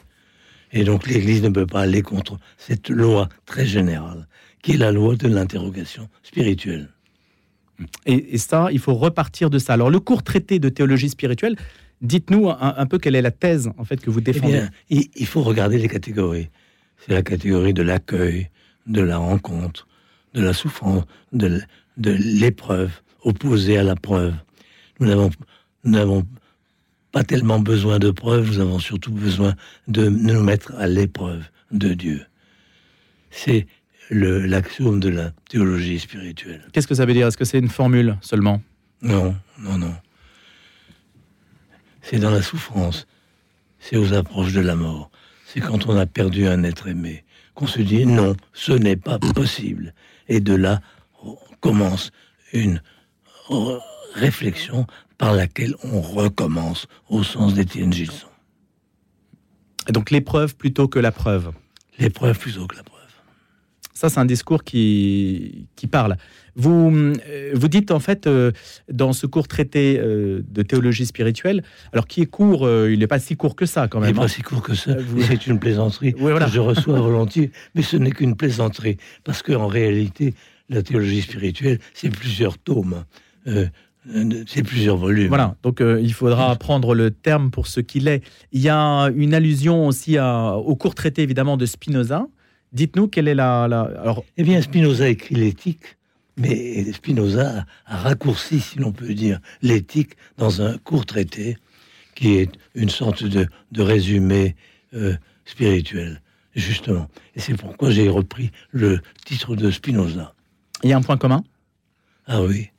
Et 0.72 0.84
donc 0.84 1.06
l'Église 1.06 1.42
ne 1.42 1.48
peut 1.48 1.66
pas 1.66 1.80
aller 1.80 2.02
contre 2.02 2.36
cette 2.58 2.90
loi 2.90 3.30
très 3.46 3.64
générale, 3.64 4.28
qui 4.60 4.72
est 4.72 4.76
la 4.76 4.92
loi 4.92 5.16
de 5.16 5.26
l'interrogation 5.26 6.10
spirituelle. 6.22 6.90
Et, 8.04 8.36
ça, 8.36 8.68
il 8.70 8.78
faut 8.78 8.94
repartir 8.94 9.48
de 9.48 9.58
ça. 9.58 9.72
Alors 9.72 9.88
le 9.88 10.00
court 10.00 10.22
traité 10.22 10.58
de 10.58 10.68
théologie 10.68 11.08
spirituelle, 11.08 11.56
dites-nous 12.02 12.50
un, 12.50 12.86
peu 12.86 12.98
quelle 12.98 13.14
est 13.14 13.22
la 13.22 13.30
thèse 13.30 13.70
en 13.78 13.84
fait 13.84 14.02
que 14.02 14.10
vous 14.10 14.20
défendez. 14.20 14.64
Eh 14.90 14.96
bien, 14.96 15.06
il 15.16 15.26
faut 15.26 15.42
regarder 15.42 15.78
les 15.78 15.88
catégories 15.88 16.50
c'est 16.98 17.12
la 17.12 17.22
catégorie 17.22 17.74
de 17.74 17.82
l'accueil, 17.82 18.50
de 18.86 19.00
la 19.00 19.18
rencontre, 19.18 19.86
de 20.34 20.42
la 20.42 20.52
souffrance, 20.52 21.04
de, 21.32 21.60
l'épreuve, 21.96 22.90
opposée 23.22 23.78
à 23.78 23.82
la 23.82 23.96
preuve. 23.96 24.34
Nous 25.00 25.30
n'avons 25.84 26.26
pas 27.12 27.24
tellement 27.24 27.60
besoin 27.60 27.98
de 27.98 28.10
preuves, 28.10 28.48
nous 28.48 28.60
avons 28.60 28.78
surtout 28.78 29.12
besoin 29.12 29.54
de 29.86 30.08
nous 30.08 30.42
mettre 30.42 30.74
à 30.76 30.86
l'épreuve 30.86 31.44
de 31.70 31.94
Dieu. 31.94 32.24
C'est 33.30 33.66
l'axiome 34.10 35.00
de 35.00 35.08
la 35.08 35.30
théologie 35.48 35.98
spirituelle. 35.98 36.66
Qu'est-ce 36.72 36.86
que 36.86 36.94
ça 36.94 37.04
veut 37.04 37.12
dire? 37.12 37.26
Est-ce 37.26 37.36
que 37.36 37.44
c'est 37.44 37.58
une 37.58 37.68
formule 37.68 38.16
seulement? 38.22 38.62
Non, 39.02 39.36
non, 39.58 39.78
non. 39.78 39.94
C'est 42.02 42.18
dans 42.18 42.30
la 42.30 42.42
souffrance, 42.42 43.06
c'est 43.78 43.96
aux 43.96 44.14
approches 44.14 44.54
de 44.54 44.60
la 44.60 44.74
mort, 44.74 45.10
c'est 45.48 45.60
quand 45.60 45.86
on 45.86 45.96
a 45.96 46.04
perdu 46.04 46.46
un 46.46 46.62
être 46.62 46.88
aimé, 46.88 47.24
qu'on 47.54 47.66
se 47.66 47.80
dit 47.80 48.04
non, 48.04 48.36
ce 48.52 48.72
n'est 48.72 48.96
pas 48.96 49.18
possible. 49.18 49.94
Et 50.28 50.40
de 50.40 50.54
là 50.54 50.82
commence 51.60 52.10
une 52.52 52.82
réflexion 54.14 54.86
par 55.16 55.32
laquelle 55.32 55.74
on 55.82 56.02
recommence 56.02 56.86
au 57.08 57.22
sens 57.22 57.54
d'Étienne 57.54 57.92
Gilson. 57.92 58.28
Et 59.88 59.92
donc 59.92 60.10
l'épreuve 60.10 60.54
plutôt 60.54 60.86
que 60.86 60.98
la 60.98 61.12
preuve 61.12 61.52
L'épreuve 61.98 62.38
plutôt 62.38 62.66
que 62.66 62.76
la 62.76 62.82
preuve. 62.82 62.97
Ça, 63.98 64.08
c'est 64.08 64.20
un 64.20 64.26
discours 64.26 64.62
qui, 64.62 65.66
qui 65.74 65.88
parle. 65.88 66.18
Vous, 66.54 66.92
euh, 66.94 67.50
vous 67.52 67.66
dites 67.66 67.90
en 67.90 67.98
fait 67.98 68.28
euh, 68.28 68.52
dans 68.88 69.12
ce 69.12 69.26
court 69.26 69.48
traité 69.48 69.98
euh, 69.98 70.40
de 70.48 70.62
théologie 70.62 71.04
spirituelle, 71.04 71.64
alors 71.92 72.06
qui 72.06 72.20
est 72.20 72.26
court, 72.26 72.70
il 72.88 73.00
n'est 73.00 73.08
pas 73.08 73.18
si 73.18 73.36
court 73.36 73.56
que 73.56 73.66
ça 73.66 73.88
quand 73.88 73.98
même. 73.98 74.10
Il 74.10 74.12
n'est 74.12 74.20
pas 74.20 74.26
hein. 74.26 74.28
si 74.28 74.42
court 74.42 74.62
que 74.62 74.76
ça. 74.76 74.96
C'est 75.22 75.48
une 75.48 75.58
plaisanterie 75.58 76.12
que 76.12 76.46
je 76.48 76.60
reçois 76.60 77.00
volontiers, 77.00 77.50
mais 77.74 77.82
ce 77.82 77.96
n'est 77.96 78.12
qu'une 78.12 78.36
plaisanterie 78.36 78.98
parce 79.24 79.42
qu'en 79.42 79.66
réalité, 79.66 80.32
la 80.68 80.84
théologie 80.84 81.22
spirituelle, 81.22 81.80
c'est 81.92 82.10
plusieurs 82.10 82.56
tomes. 82.56 83.02
c'est 84.46 84.62
plusieurs 84.62 84.96
volumes. 84.96 85.26
Voilà, 85.26 85.56
donc 85.64 85.82
il 85.82 86.12
faudra 86.12 86.54
prendre 86.54 86.94
le 86.94 87.10
terme 87.10 87.50
pour 87.50 87.66
ce 87.66 87.80
qu'il 87.80 88.06
est. 88.06 88.22
Il 88.52 88.60
y 88.60 88.68
a 88.68 89.10
une 89.16 89.34
allusion 89.34 89.88
aussi 89.88 90.18
à, 90.18 90.54
au 90.54 90.76
court 90.76 90.94
traité 90.94 91.22
évidemment 91.22 91.56
de 91.56 91.66
Spinoza, 91.66 92.28
Dites-nous 92.72 93.08
quelle 93.08 93.28
est 93.28 93.34
la. 93.34 93.64
Alors... 93.64 94.24
Eh 94.36 94.42
bien, 94.42 94.60
Spinoza 94.60 95.08
écrit 95.08 95.34
l'éthique, 95.34 95.96
mais 96.36 96.92
Spinoza 96.92 97.64
a 97.86 97.96
raccourci, 97.96 98.60
si 98.60 98.78
l'on 98.78 98.92
peut 98.92 99.14
dire, 99.14 99.40
l'éthique 99.62 100.12
dans 100.36 100.62
un 100.62 100.78
court 100.78 101.06
traité 101.06 101.56
qui 102.14 102.34
est 102.34 102.50
une 102.74 102.90
sorte 102.90 103.24
de, 103.24 103.48
résumé 103.76 104.56
euh, 104.94 105.16
spirituel, 105.44 106.20
justement. 106.54 107.08
Et 107.34 107.40
c'est 107.40 107.54
pourquoi 107.54 107.90
j'ai 107.90 108.08
repris 108.08 108.50
le 108.70 109.00
titre 109.24 109.56
de 109.56 109.70
Spinoza. 109.70 110.34
Il 110.82 110.90
y 110.90 110.92
a 110.92 110.96
un 110.96 111.02
point 111.02 111.16
commun? 111.16 111.44
Ah 112.26 112.42
oui. 112.42 112.70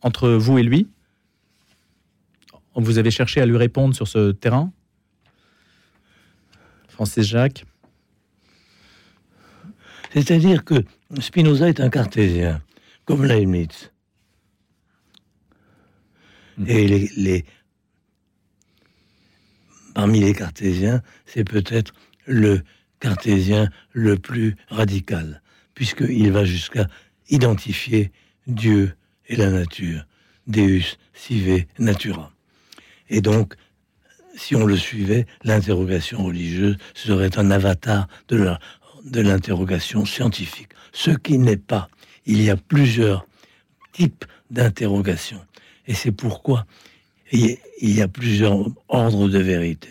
Entre 0.00 0.30
vous 0.30 0.58
et 0.58 0.62
lui? 0.62 0.88
Vous 2.74 2.98
avez 2.98 3.10
cherché 3.10 3.40
à 3.40 3.46
lui 3.46 3.56
répondre 3.56 3.94
sur 3.94 4.06
ce 4.06 4.30
terrain? 4.30 4.72
Francis 6.88 7.26
Jacques? 7.26 7.64
C'est-à-dire 10.22 10.64
que 10.64 10.74
Spinoza 11.20 11.68
est 11.68 11.80
un 11.80 11.90
cartésien, 11.90 12.62
comme 13.04 13.24
Leibniz. 13.24 13.92
Mm. 16.58 16.64
Et 16.68 17.08
les, 17.16 17.44
parmi 19.94 20.20
les 20.20 20.34
cartésiens, 20.34 21.02
c'est 21.26 21.44
peut-être 21.44 21.92
le 22.26 22.62
cartésien 23.00 23.68
le 23.92 24.16
plus 24.18 24.56
radical, 24.68 25.42
puisqu'il 25.74 26.32
va 26.32 26.44
jusqu'à 26.44 26.86
identifier 27.28 28.12
Dieu 28.46 28.94
et 29.26 29.36
la 29.36 29.50
nature, 29.50 30.06
Deus 30.46 30.96
sive 31.14 31.64
natura. 31.78 32.32
Et 33.10 33.20
donc, 33.20 33.54
si 34.36 34.54
on 34.54 34.64
le 34.64 34.76
suivait, 34.76 35.26
l'interrogation 35.42 36.24
religieuse 36.24 36.78
serait 36.94 37.38
un 37.38 37.50
avatar 37.50 38.08
de 38.28 38.36
l'interrogation 39.12 40.04
scientifique. 40.04 40.70
Ce 40.92 41.10
qui 41.10 41.38
n'est 41.38 41.56
pas. 41.56 41.88
Il 42.26 42.42
y 42.42 42.50
a 42.50 42.56
plusieurs 42.56 43.26
types 43.92 44.24
d'interrogations. 44.50 45.44
Et 45.86 45.94
c'est 45.94 46.12
pourquoi 46.12 46.66
il 47.32 47.58
y 47.80 48.00
a 48.00 48.08
plusieurs 48.08 48.66
ordres 48.88 49.28
de 49.28 49.38
vérité. 49.38 49.88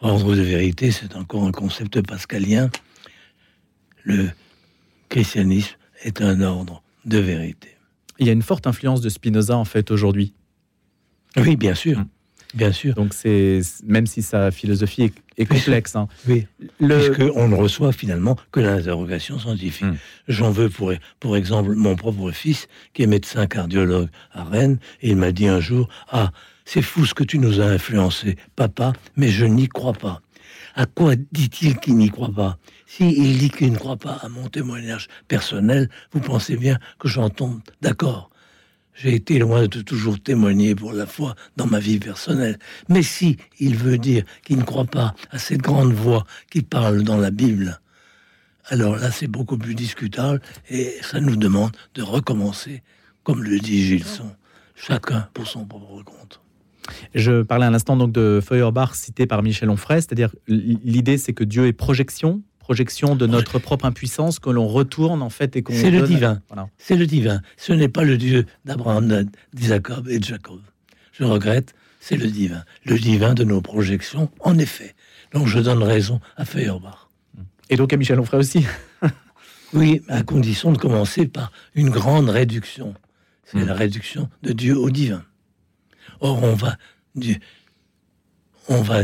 Ordre 0.00 0.34
de 0.34 0.40
vérité, 0.40 0.90
c'est 0.90 1.14
encore 1.16 1.44
un 1.44 1.52
concept 1.52 2.04
pascalien. 2.06 2.70
Le 4.04 4.30
christianisme 5.08 5.76
est 6.02 6.20
un 6.20 6.40
ordre 6.40 6.82
de 7.04 7.18
vérité. 7.18 7.76
Il 8.18 8.26
y 8.26 8.30
a 8.30 8.32
une 8.32 8.42
forte 8.42 8.66
influence 8.66 9.00
de 9.00 9.08
Spinoza 9.08 9.56
en 9.56 9.64
fait 9.64 9.90
aujourd'hui. 9.90 10.34
Oui, 11.36 11.56
bien 11.56 11.74
sûr. 11.74 12.04
Bien 12.54 12.72
sûr. 12.72 12.94
Donc 12.94 13.14
c'est 13.14 13.60
même 13.84 14.06
si 14.06 14.22
sa 14.22 14.50
philosophie 14.50 15.12
est, 15.38 15.46
complexe. 15.46 15.96
Hein. 15.96 16.08
Oui. 16.28 16.46
Le... 16.80 17.10
Puisqu'on 17.10 17.48
ne 17.48 17.56
reçoit 17.56 17.92
finalement 17.92 18.36
que 18.50 18.60
l'interrogation 18.60 19.38
scientifique. 19.38 19.84
Hum. 19.84 19.96
J'en 20.28 20.50
veux 20.50 20.68
pour, 20.68 20.92
pour 21.20 21.36
exemple 21.36 21.74
mon 21.74 21.96
propre 21.96 22.30
fils 22.30 22.68
qui 22.92 23.02
est 23.02 23.06
médecin 23.06 23.46
cardiologue 23.46 24.08
à 24.32 24.44
Rennes 24.44 24.78
et 25.00 25.10
il 25.10 25.16
m'a 25.16 25.32
dit 25.32 25.46
un 25.48 25.60
jour 25.60 25.88
ah 26.10 26.30
c'est 26.64 26.82
fou 26.82 27.04
ce 27.04 27.14
que 27.14 27.24
tu 27.24 27.38
nous 27.38 27.60
as 27.60 27.64
influencé, 27.64 28.36
papa, 28.56 28.92
mais 29.16 29.28
je 29.28 29.44
n'y 29.44 29.68
crois 29.68 29.92
pas. 29.92 30.22
À 30.74 30.86
quoi 30.86 31.16
dit-il 31.16 31.76
qu'il 31.76 31.96
n'y 31.96 32.08
croit 32.08 32.32
pas? 32.32 32.56
S'il 32.86 33.10
il 33.10 33.38
dit 33.38 33.50
qu'il 33.50 33.72
ne 33.72 33.76
croit 33.76 33.96
pas 33.96 34.18
à 34.22 34.28
mon 34.28 34.48
témoignage 34.48 35.08
personnel, 35.28 35.90
vous 36.12 36.20
pensez 36.20 36.56
bien 36.56 36.78
que 36.98 37.08
j'en 37.08 37.30
tombe 37.30 37.60
d'accord. 37.80 38.30
J'ai 38.94 39.14
été 39.14 39.38
loin 39.38 39.66
de 39.66 39.80
toujours 39.80 40.20
témoigner 40.20 40.74
pour 40.74 40.92
la 40.92 41.06
foi 41.06 41.34
dans 41.56 41.66
ma 41.66 41.78
vie 41.78 41.98
personnelle. 41.98 42.58
Mais 42.88 43.02
si 43.02 43.38
il 43.58 43.76
veut 43.76 43.98
dire 43.98 44.24
qu'il 44.44 44.58
ne 44.58 44.64
croit 44.64 44.84
pas 44.84 45.14
à 45.30 45.38
cette 45.38 45.62
grande 45.62 45.92
voix 45.92 46.24
qui 46.50 46.62
parle 46.62 47.02
dans 47.02 47.16
la 47.16 47.30
Bible, 47.30 47.80
alors 48.66 48.96
là 48.96 49.10
c'est 49.10 49.28
beaucoup 49.28 49.58
plus 49.58 49.74
discutable 49.74 50.40
et 50.68 50.94
ça 51.02 51.20
nous 51.20 51.36
demande 51.36 51.72
de 51.94 52.02
recommencer, 52.02 52.82
comme 53.22 53.42
le 53.42 53.58
dit 53.58 53.82
Gilson, 53.82 54.30
chacun 54.74 55.28
pour 55.32 55.46
son 55.46 55.64
propre 55.64 56.02
compte. 56.04 56.40
Je 57.14 57.42
parlais 57.42 57.66
à 57.66 57.70
l'instant 57.70 57.96
donc 57.96 58.12
de 58.12 58.40
Feuerbach 58.44 58.94
cité 58.94 59.26
par 59.26 59.42
Michel 59.42 59.70
Onfray, 59.70 60.02
c'est-à-dire 60.02 60.34
l'idée 60.48 61.16
c'est 61.16 61.32
que 61.32 61.44
Dieu 61.44 61.66
est 61.66 61.72
projection, 61.72 62.42
projection 62.72 63.16
de 63.16 63.26
notre 63.26 63.58
propre 63.58 63.84
impuissance 63.84 64.38
que 64.38 64.48
l'on 64.48 64.66
retourne 64.66 65.20
en 65.20 65.28
fait 65.28 65.56
et 65.56 65.62
qu'on 65.62 65.74
C'est 65.74 65.90
le 65.90 66.06
divin. 66.06 66.40
C'est 66.78 66.96
le 66.96 67.06
divin. 67.06 67.42
Ce 67.58 67.74
n'est 67.74 67.90
pas 67.90 68.02
le 68.02 68.16
Dieu 68.16 68.46
d'Abraham, 68.64 69.26
d'Isaac 69.52 69.88
et 70.08 70.18
de 70.18 70.24
Jacob. 70.24 70.62
Je 71.12 71.24
regrette, 71.24 71.74
c'est 72.00 72.16
le 72.16 72.28
divin. 72.28 72.64
Le 72.86 72.98
divin 72.98 73.34
de 73.34 73.44
nos 73.44 73.60
projections, 73.60 74.30
en 74.40 74.56
effet. 74.56 74.94
Donc 75.34 75.48
je 75.48 75.58
donne 75.58 75.82
raison 75.82 76.18
à 76.38 76.46
Feuerbach. 76.46 77.10
Et 77.68 77.76
donc 77.76 77.92
à 77.92 77.98
Michel 77.98 78.18
Onfray 78.18 78.40
aussi. 78.40 78.64
oui, 79.74 80.00
à 80.08 80.22
condition 80.22 80.72
de 80.72 80.78
commencer 80.78 81.26
par 81.26 81.52
une 81.74 81.90
grande 81.90 82.30
réduction. 82.30 82.94
C'est 83.44 83.58
hmm. 83.58 83.66
la 83.66 83.74
réduction 83.74 84.30
de 84.42 84.54
Dieu 84.54 84.78
au 84.78 84.88
divin. 84.88 85.22
Or, 86.20 86.42
on 86.42 86.54
va, 86.54 86.78
du, 87.16 87.38
on 88.70 88.80
va 88.80 89.02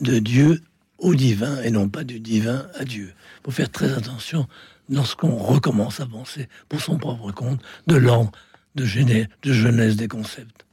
de 0.00 0.20
Dieu 0.20 0.60
au 0.98 1.14
divin 1.14 1.60
et 1.62 1.70
non 1.70 1.88
pas 1.88 2.04
du 2.04 2.20
divin 2.20 2.66
à 2.74 2.84
Dieu. 2.84 3.12
Il 3.40 3.44
faut 3.44 3.50
faire 3.50 3.70
très 3.70 3.92
attention 3.92 4.46
lorsqu'on 4.90 5.36
recommence 5.36 6.00
à 6.00 6.06
penser 6.06 6.48
pour 6.68 6.80
son 6.80 6.98
propre 6.98 7.32
compte 7.32 7.60
de 7.86 7.96
l'ordre 7.96 8.32
de, 8.74 8.84
de 8.84 9.52
jeunesse 9.52 9.96
des 9.96 10.08
concepts. 10.08 10.66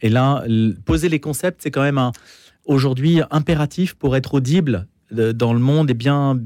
Et 0.00 0.08
là, 0.08 0.44
poser 0.84 1.08
les 1.08 1.20
concepts, 1.20 1.60
c'est 1.62 1.70
quand 1.70 1.82
même 1.82 2.10
aujourd'hui 2.64 3.20
impératif 3.30 3.94
pour 3.94 4.16
être 4.16 4.34
audible 4.34 4.86
dans 5.10 5.52
le 5.52 5.60
monde 5.60 5.90
et 5.90 5.94
bien 5.94 6.40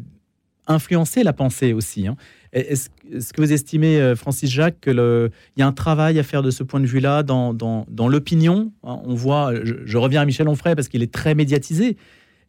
influencer 0.66 1.22
la 1.22 1.32
pensée 1.32 1.72
aussi. 1.72 2.06
Hein. 2.06 2.16
Est-ce 2.52 3.32
que 3.32 3.40
vous 3.40 3.52
estimez, 3.52 4.00
euh, 4.00 4.16
Francis 4.16 4.50
Jacques, 4.50 4.80
qu'il 4.80 5.30
y 5.56 5.62
a 5.62 5.66
un 5.66 5.72
travail 5.72 6.18
à 6.18 6.22
faire 6.22 6.42
de 6.42 6.50
ce 6.50 6.62
point 6.62 6.80
de 6.80 6.86
vue-là 6.86 7.22
dans, 7.22 7.54
dans, 7.54 8.08
l'opinion 8.08 8.72
hein, 8.82 8.98
On 9.04 9.14
voit, 9.14 9.52
je, 9.62 9.98
reviens 9.98 10.22
à 10.22 10.24
Michel 10.24 10.48
Onfray 10.48 10.74
parce 10.74 10.88
qu'il 10.88 11.02
est 11.02 11.12
très 11.12 11.34
médiatisé, 11.34 11.96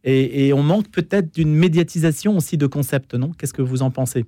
et, 0.10 0.54
on 0.54 0.64
manque 0.64 0.90
peut-être 0.90 1.34
d'une 1.34 1.54
médiatisation 1.54 2.38
aussi 2.38 2.58
de 2.58 2.66
concepts, 2.66 3.14
non? 3.14 3.34
Qu'est-ce 3.34 3.54
que 3.54 3.62
vous 3.62 3.82
en 3.82 3.92
pensez? 3.92 4.26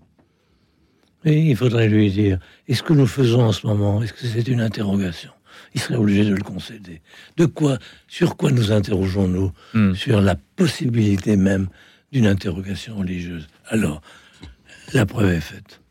Il 1.23 1.55
faudrait 1.55 1.87
lui 1.87 2.11
dire, 2.11 2.39
est-ce 2.67 2.83
que 2.83 2.93
nous 2.93 3.07
faisons 3.07 3.41
en 3.41 3.51
ce 3.51 3.65
moment, 3.65 4.01
est-ce 4.03 4.13
que 4.13 4.25
c'est 4.25 4.47
une 4.47 4.61
interrogation? 4.61 5.31
Il 5.73 5.81
serait 5.81 5.95
obligé 5.95 6.25
de 6.25 6.35
le 6.35 6.43
concéder. 6.43 7.01
De 7.37 7.45
quoi, 7.45 7.77
sur 8.07 8.35
quoi 8.35 8.51
nous 8.51 8.71
interrogeons-nous? 8.71 9.51
Hmm. 9.73 9.93
Sur 9.93 10.21
la 10.21 10.35
possibilité 10.35 11.37
même 11.37 11.67
d'une 12.11 12.27
interrogation 12.27 12.97
religieuse. 12.97 13.47
Alors, 13.67 14.01
la 14.93 15.05
preuve 15.05 15.29
est 15.29 15.41
faite. 15.41 15.81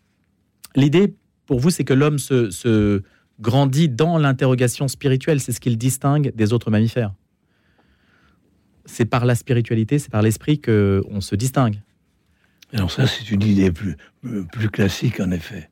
L'idée, 0.74 1.14
pour 1.46 1.60
vous, 1.60 1.70
c'est 1.70 1.84
que 1.84 1.94
l'homme 1.94 2.18
se, 2.18 3.02
grandit 3.40 3.88
dans 3.88 4.18
l'interrogation 4.18 4.88
spirituelle. 4.88 5.40
C'est 5.40 5.52
ce 5.52 5.60
qui 5.60 5.70
le 5.70 5.76
distingue 5.76 6.32
des 6.34 6.52
autres 6.52 6.70
mammifères. 6.70 7.14
C'est 8.88 9.04
par 9.04 9.24
la 9.24 9.34
spiritualité, 9.34 9.98
c'est 9.98 10.10
par 10.10 10.22
l'esprit 10.22 10.58
que 10.58 11.02
on 11.10 11.20
se 11.20 11.36
distingue. 11.36 11.80
Alors 12.72 12.90
ça, 12.90 13.06
c'est 13.06 13.30
une 13.30 13.42
idée 13.42 13.70
plus, 13.70 13.96
plus 14.52 14.70
classique, 14.70 15.20
en 15.20 15.30
effet. 15.30 15.70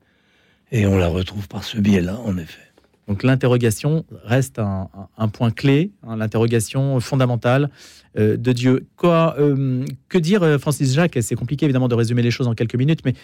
Et 0.72 0.86
on 0.86 0.96
la 0.96 1.08
retrouve 1.08 1.48
par 1.48 1.64
ce 1.64 1.78
biais-là, 1.78 2.18
en 2.24 2.38
effet. 2.38 2.66
Donc 3.08 3.22
l'interrogation 3.22 4.04
reste 4.24 4.58
un, 4.58 5.28
point 5.28 5.52
clé, 5.52 5.92
hein, 6.02 6.16
l'interrogation 6.16 6.98
fondamentale 6.98 7.70
euh, 8.18 8.36
de 8.36 8.52
Dieu. 8.52 8.86
Quoi, 8.96 9.36
euh, 9.38 9.84
que 10.08 10.18
dire, 10.18 10.42
euh, 10.42 10.58
Francis 10.58 10.92
Jacques? 10.92 11.18
C'est 11.20 11.36
compliqué 11.36 11.66
évidemment 11.66 11.86
de 11.86 11.94
résumer 11.94 12.22
les 12.22 12.32
choses 12.32 12.48
en 12.48 12.54
quelques 12.54 12.74
minutes, 12.74 13.00
mais 13.04 13.14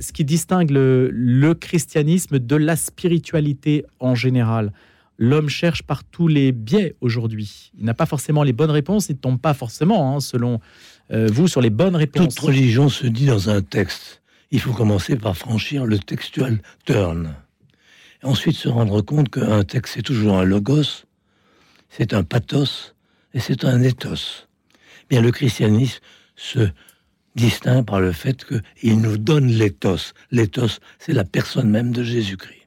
ce 0.00 0.12
qui 0.12 0.24
distingue 0.24 0.70
le, 0.70 1.54
christianisme 1.54 2.38
de 2.38 2.56
la 2.56 2.76
spiritualité 2.76 3.86
en 4.00 4.14
général? 4.14 4.72
L'homme 5.18 5.48
cherche 5.48 5.82
par 5.82 6.04
tous 6.04 6.28
les 6.28 6.52
biais 6.52 6.94
aujourd'hui. 7.00 7.72
Il 7.78 7.84
n'a 7.84 7.94
pas 7.94 8.06
forcément 8.06 8.42
les 8.42 8.52
bonnes 8.52 8.70
réponses, 8.70 9.08
il 9.08 9.14
ne 9.14 9.18
tombe 9.18 9.40
pas 9.40 9.54
forcément, 9.54 10.14
hein, 10.14 10.20
selon 10.20 10.60
vous, 11.10 11.48
sur 11.48 11.60
les 11.60 11.70
bonnes 11.70 11.96
réponses. 11.96 12.34
Toute 12.34 12.44
religion 12.44 12.88
se 12.88 13.06
dit 13.06 13.26
dans 13.26 13.48
un 13.48 13.62
texte. 13.62 14.22
Il 14.50 14.60
faut 14.60 14.72
commencer 14.72 15.16
par 15.16 15.36
franchir 15.36 15.86
le 15.86 15.98
textual 15.98 16.60
turn 16.84 17.34
ensuite 18.26 18.56
se 18.56 18.68
rendre 18.68 19.00
compte 19.00 19.30
qu'un 19.30 19.64
texte, 19.64 19.94
c'est 19.94 20.02
toujours 20.02 20.36
un 20.36 20.44
logos, 20.44 21.04
c'est 21.88 22.12
un 22.12 22.22
pathos 22.22 22.94
et 23.34 23.40
c'est 23.40 23.64
un 23.64 23.82
ethos. 23.82 24.46
Bien, 25.08 25.22
le 25.22 25.30
christianisme 25.30 26.00
se 26.34 26.68
distingue 27.34 27.84
par 27.84 28.00
le 28.00 28.12
fait 28.12 28.44
qu'il 28.44 29.00
nous 29.00 29.18
donne 29.18 29.46
l'éthos. 29.46 30.14
L'éthos, 30.30 30.80
c'est 30.98 31.12
la 31.12 31.24
personne 31.24 31.70
même 31.70 31.92
de 31.92 32.02
Jésus-Christ. 32.02 32.65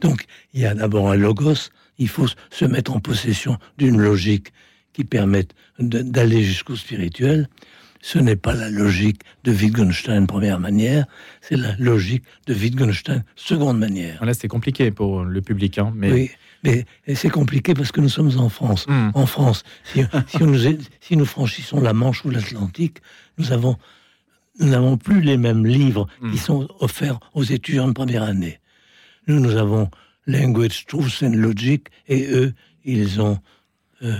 Donc, 0.00 0.24
il 0.52 0.60
y 0.60 0.66
a 0.66 0.74
d'abord 0.74 1.10
un 1.10 1.16
logos, 1.16 1.70
il 1.98 2.08
faut 2.08 2.26
se 2.50 2.64
mettre 2.64 2.94
en 2.94 3.00
possession 3.00 3.58
d'une 3.78 3.98
logique 3.98 4.52
qui 4.92 5.04
permette 5.04 5.54
d'aller 5.78 6.42
jusqu'au 6.42 6.76
spirituel, 6.76 7.48
ce 8.00 8.18
n'est 8.18 8.36
pas 8.36 8.54
la 8.54 8.70
logique 8.70 9.22
de 9.44 9.52
Wittgenstein 9.52 10.26
première 10.26 10.60
manière, 10.60 11.06
c'est 11.40 11.56
la 11.56 11.74
logique 11.76 12.24
de 12.46 12.54
Wittgenstein 12.54 13.24
seconde 13.34 13.78
manière. 13.78 14.24
Là, 14.24 14.32
c'est 14.32 14.48
compliqué 14.48 14.90
pour 14.90 15.24
le 15.24 15.42
public. 15.42 15.78
Hein, 15.78 15.92
mais... 15.94 16.12
Oui, 16.12 16.30
mais 16.62 16.84
c'est 17.14 17.30
compliqué 17.30 17.74
parce 17.74 17.92
que 17.92 18.00
nous 18.00 18.08
sommes 18.08 18.38
en 18.38 18.48
France. 18.48 18.86
Hmm. 18.88 19.10
En 19.14 19.26
France, 19.26 19.64
si, 19.84 20.00
nous, 20.40 20.58
si, 21.00 21.16
nous, 21.16 21.24
franchissons 21.24 21.80
la 21.80 21.92
Manche 21.92 22.24
ou 22.24 22.30
l'Atlantique, 22.30 22.98
nous 23.38 23.52
avons 23.52 23.76
nous 24.58 24.68
n'avons 24.68 24.96
plus 24.96 25.20
les 25.20 25.36
mêmes 25.36 25.66
livres 25.66 26.06
qui 26.20 26.26
hmm. 26.26 26.36
sont 26.36 26.68
offerts 26.80 27.20
aux 27.34 27.42
étudiants 27.42 27.88
de 27.88 27.92
première 27.92 28.22
année. 28.22 28.58
Nous, 29.26 29.40
nous 29.40 29.56
avons 29.56 29.90
Language, 30.26 30.86
Truth 30.86 31.22
and 31.22 31.34
Logic, 31.34 31.88
et 32.08 32.26
eux, 32.30 32.52
ils 32.84 33.20
ont, 33.20 33.38
euh, 34.02 34.16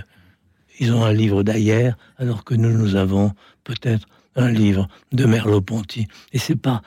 ils 0.78 0.92
ont 0.92 1.04
un 1.04 1.12
livre 1.12 1.42
d'hier, 1.42 1.96
alors 2.18 2.44
que 2.44 2.54
nous, 2.54 2.72
nous 2.72 2.96
avons 2.96 3.32
peut-être 3.64 4.06
un 4.36 4.50
livre 4.50 4.88
de 5.12 5.24
Merleau-Ponty. 5.24 6.06
Et 6.32 6.38
c'est 6.38 6.56
par, 6.56 6.82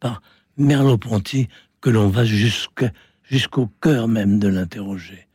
par 0.00 0.22
Merleau-Ponty 0.56 1.48
que 1.80 1.90
l'on 1.90 2.08
va 2.08 2.24
jusqu'au 2.24 3.66
cœur 3.80 4.08
même 4.08 4.38
de 4.38 4.48
l'interroger. 4.48 5.26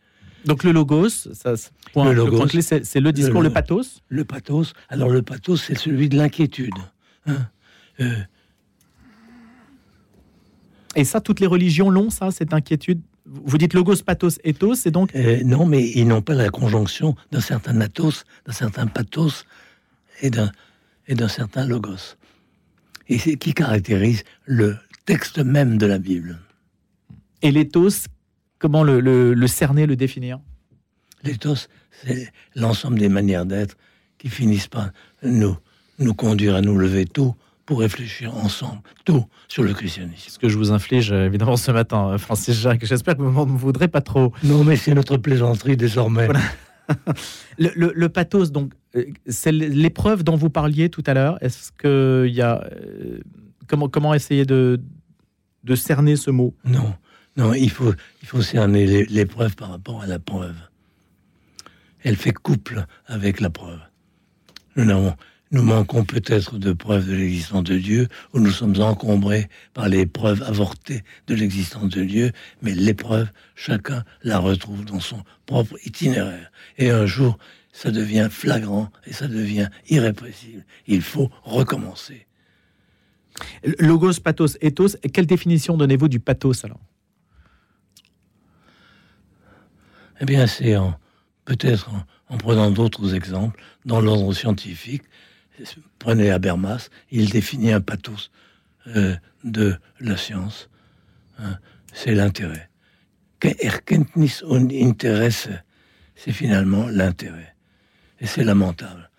Donc 0.45 0.63
le 0.63 0.71
logos, 0.71 1.09
ça, 1.09 1.53
le, 1.95 2.13
logos, 2.13 2.47
c'est 2.47 2.99
le 2.99 3.11
discours, 3.11 3.41
le, 3.41 3.51
pathos? 3.51 4.01
Le 4.09 4.25
pathos. 4.25 4.73
Alors 4.89 5.09
le 5.09 5.21
pathos, 5.21 5.57
c'est 5.57 5.77
celui 5.77 6.09
de 6.09 6.17
l'inquiétude. 6.17 6.73
Hein. 7.27 7.47
Euh. 7.99 8.15
Et 10.95 11.03
ça, 11.05 11.21
toutes 11.21 11.39
les 11.39 11.47
religions 11.47 11.89
l'ont, 11.89 12.09
ça, 12.09 12.31
cette 12.31 12.53
inquiétude? 12.53 13.01
Vous 13.25 13.57
dites 13.57 13.73
logos, 13.73 13.97
pathos, 14.05 14.39
ethos, 14.43 14.75
c'est 14.75 14.91
donc 14.91 15.15
Euh, 15.15 15.41
non, 15.43 15.65
mais 15.65 15.89
ils 15.89 16.07
n'ont 16.07 16.21
pas 16.21 16.33
la 16.33 16.49
conjonction 16.49 17.15
d'un 17.31 17.39
certain 17.39 17.79
athos, 17.79 18.23
d'un 18.45 18.51
certain 18.53 18.87
pathos 18.87 19.45
et 20.21 20.29
d'un 20.29 20.51
et 21.07 21.15
d'un 21.15 21.27
certain 21.27 21.65
logos. 21.65 22.15
Et 23.07 23.17
c'est 23.19 23.37
qui 23.37 23.53
caractérise 23.53 24.23
le 24.45 24.77
texte 25.05 25.39
même 25.39 25.77
de 25.77 25.85
la 25.85 25.97
Bible. 25.99 26.39
et 27.41 27.51
l'ethos. 27.51 28.07
Comment 28.59 28.83
le, 28.83 28.99
le- 28.99 29.33
le 29.33 29.47
cerner, 29.47 29.87
le 29.87 29.95
définir? 29.95 30.39
L'éthos, 31.23 31.67
c'est 32.03 32.31
l'ensemble 32.55 32.99
des 32.99 33.09
manières 33.09 33.45
d'être 33.47 33.75
qui 34.19 34.29
finissent 34.29 34.67
par 34.67 34.91
nous, 35.23 35.57
nous 35.97 36.13
conduire 36.13 36.55
à 36.55 36.61
nous 36.61 36.77
lever 36.77 37.05
tôt 37.05 37.35
pour 37.71 37.79
réfléchir 37.79 38.35
ensemble, 38.35 38.81
tôt, 39.05 39.23
sur 39.47 39.63
le 39.63 39.73
christianisme. 39.73 40.29
Ce 40.29 40.37
que 40.37 40.49
je 40.49 40.57
vous 40.57 40.73
inflige 40.73 41.13
euh, 41.13 41.25
évidemment 41.27 41.55
ce 41.55 41.71
matin, 41.71 42.09
euh, 42.09 42.17
Francis 42.17 42.53
Jacques. 42.59 42.83
J'espère 42.83 43.15
que 43.15 43.21
vous 43.21 43.31
m'en 43.31 43.45
voudrez 43.45 43.87
pas 43.87 44.01
trop. 44.01 44.33
Non, 44.43 44.65
mais 44.65 44.75
c'est 44.75 44.93
notre 44.93 45.15
plaisanterie 45.15 45.77
désormais. 45.77 46.25
Voilà. 46.25 46.41
Le, 47.57 47.69
le- 47.77 47.93
le 47.95 48.09
pathos, 48.09 48.51
donc, 48.51 48.73
euh, 48.97 49.05
c'est 49.25 49.53
l'épreuve 49.53 50.25
dont 50.25 50.35
vous 50.35 50.49
parliez 50.49 50.89
tout 50.89 51.03
à 51.07 51.13
l'heure. 51.13 51.37
Est-ce 51.41 51.71
que 51.71 52.25
il 52.27 52.33
y 52.35 52.41
a 52.41 52.67
comment 53.67 53.87
comment 53.87 54.13
essayer 54.13 54.43
de 54.45 54.81
de 55.63 55.75
cerner 55.75 56.17
ce 56.17 56.29
mot? 56.29 56.53
Non, 56.65 56.93
non, 57.37 57.53
il 57.53 57.69
faut, 57.69 57.93
il 58.21 58.27
faut 58.27 58.41
cerner 58.41 58.85
l'é- 58.85 59.05
l'épreuve 59.05 59.55
par 59.55 59.69
rapport 59.69 60.01
à 60.01 60.07
la 60.07 60.19
preuve. 60.19 60.57
Elle 62.03 62.17
fait 62.17 62.33
couple 62.33 62.85
avec 63.05 63.39
la 63.39 63.49
preuve. 63.49 63.79
Nous, 64.75 64.83
n'avons- 64.83 65.15
nous 65.51 65.63
manquons 65.63 66.05
peut-être 66.05 66.57
de 66.57 66.71
preuves 66.71 67.07
de 67.07 67.13
l'existence 67.13 67.63
de 67.63 67.77
Dieu, 67.77 68.07
ou 68.33 68.39
nous 68.39 68.51
sommes 68.51 68.79
encombrés 68.81 69.49
par 69.73 69.89
les 69.89 70.05
preuves 70.05 70.41
avortées 70.43 71.03
de 71.27 71.35
l'existence 71.35 71.89
de 71.89 72.03
Dieu, 72.03 72.31
mais 72.61 72.73
l'épreuve, 72.73 73.29
chacun 73.55 74.03
la 74.23 74.39
retrouve 74.39 74.85
dans 74.85 75.01
son 75.01 75.23
propre 75.45 75.75
itinéraire. 75.85 76.51
Et 76.77 76.89
un 76.89 77.05
jour, 77.05 77.37
ça 77.73 77.91
devient 77.91 78.29
flagrant 78.31 78.91
et 79.05 79.13
ça 79.13 79.27
devient 79.27 79.69
irrépressible. 79.89 80.65
Il 80.87 81.01
faut 81.01 81.29
recommencer. 81.43 82.27
Logos, 83.79 84.19
pathos, 84.23 84.57
ethos. 84.61 84.97
Quelle 85.13 85.25
définition 85.25 85.77
donnez-vous 85.77 86.07
du 86.07 86.19
pathos 86.19 86.63
alors? 86.63 86.79
Eh 90.19 90.25
bien, 90.25 90.47
c'est 90.47 90.75
peut-être 91.45 91.89
en, 91.89 92.35
en 92.35 92.37
prenant 92.37 92.69
d'autres 92.71 93.15
exemples 93.15 93.61
dans 93.85 93.99
l'ordre 93.99 94.33
scientifique. 94.33 95.03
Prenez 95.99 96.31
Habermas, 96.31 96.89
il 97.11 97.29
définit 97.29 97.71
un 97.71 97.81
pathos 97.81 98.31
euh, 98.87 99.15
de 99.43 99.77
la 99.99 100.17
science. 100.17 100.69
hein, 101.39 101.57
c'est 101.93 102.15
l'intérêt. 102.15 102.69
Erkenntnis 103.43 104.43
und 104.43 104.71
Interesse, 104.71 105.49
c'est 106.15 106.31
finalement 106.31 106.87
l'intérêt. 106.87 107.55
Et 108.19 108.27
c'est 108.27 108.43
lamentable. 108.43 109.09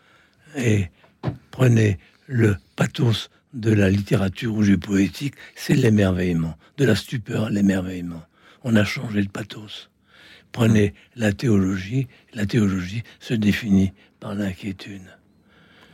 Et 0.57 0.91
prenez 1.51 1.99
le 2.27 2.57
pathos 2.77 3.31
de 3.53 3.73
la 3.73 3.91
littérature 3.91 4.55
ou 4.55 4.63
du 4.63 4.79
poétique, 4.79 5.35
c'est 5.57 5.75
l'émerveillement. 5.75 6.57
De 6.77 6.85
la 6.85 6.95
stupeur 6.95 7.51
l'émerveillement. 7.51 8.23
On 8.63 8.77
a 8.77 8.85
changé 8.85 9.23
de 9.23 9.29
pathos. 9.29 9.91
Prenez 10.53 10.95
la 11.17 11.33
théologie, 11.33 12.07
la 12.33 12.47
théologie 12.47 13.03
se 13.21 13.35
définit 13.35 13.93
par 14.21 14.35
l'inquiétude. 14.35 15.03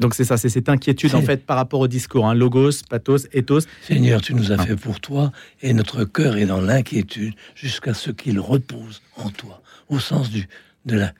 Donc 0.00 0.14
c'est 0.14 0.24
ça, 0.24 0.36
c'est 0.36 0.48
cette 0.48 0.68
inquiétude 0.68 1.14
en 1.14 1.22
fait 1.22 1.44
par 1.44 1.56
rapport 1.56 1.80
au 1.80 1.88
discours. 1.88 2.26
hein. 2.28 2.34
Logos, 2.34 2.82
pathos, 2.88 3.26
ethos. 3.32 3.60
Seigneur, 3.82 4.20
tu 4.20 4.34
nous 4.34 4.52
as 4.52 4.56
Ah. 4.58 4.64
fait 4.66 4.76
pour 4.76 5.00
toi, 5.00 5.32
et 5.62 5.72
notre 5.74 6.04
cœur 6.04 6.36
est 6.36 6.46
dans 6.46 6.60
l'inquiétude 6.60 7.34
jusqu'à 7.54 7.94
ce 7.94 8.10
qu'il 8.10 8.38
repose 8.38 9.02
en 9.16 9.30
toi, 9.30 9.62
au 9.88 9.98
sens 9.98 10.30
du 10.30 10.48
de 10.86 10.96
la 10.96 11.12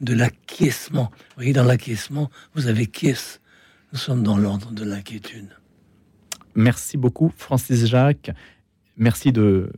de 0.00 0.14
l'acquiescement. 0.14 1.10
Vous 1.12 1.34
voyez, 1.36 1.52
dans 1.52 1.64
l'acquiescement, 1.64 2.30
vous 2.54 2.66
avez 2.66 2.86
quies. 2.86 3.38
Nous 3.92 3.98
sommes 3.98 4.22
dans 4.22 4.36
l'ordre 4.36 4.72
de 4.72 4.84
l'inquiétude. 4.84 5.48
Merci 6.54 6.96
beaucoup, 6.96 7.32
Francis 7.36 7.86
Jacques. 7.86 8.30
Merci 8.96 9.32
de 9.32 9.70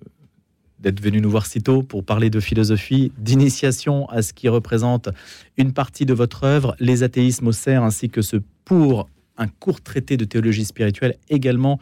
d'être 0.84 1.00
venu 1.00 1.20
nous 1.20 1.30
voir 1.30 1.46
si 1.46 1.62
tôt 1.62 1.82
pour 1.82 2.04
parler 2.04 2.28
de 2.30 2.38
philosophie, 2.40 3.10
d'initiation 3.18 4.06
à 4.10 4.20
ce 4.20 4.34
qui 4.34 4.48
représente 4.48 5.08
une 5.56 5.72
partie 5.72 6.04
de 6.04 6.12
votre 6.12 6.44
œuvre, 6.44 6.76
les 6.78 7.02
athéismes 7.02 7.48
au 7.48 7.52
cerf, 7.52 7.82
ainsi 7.82 8.10
que 8.10 8.20
ce 8.20 8.36
pour 8.64 9.08
un 9.38 9.48
court 9.48 9.80
traité 9.80 10.16
de 10.16 10.24
théologie 10.24 10.66
spirituelle 10.66 11.16
également 11.30 11.80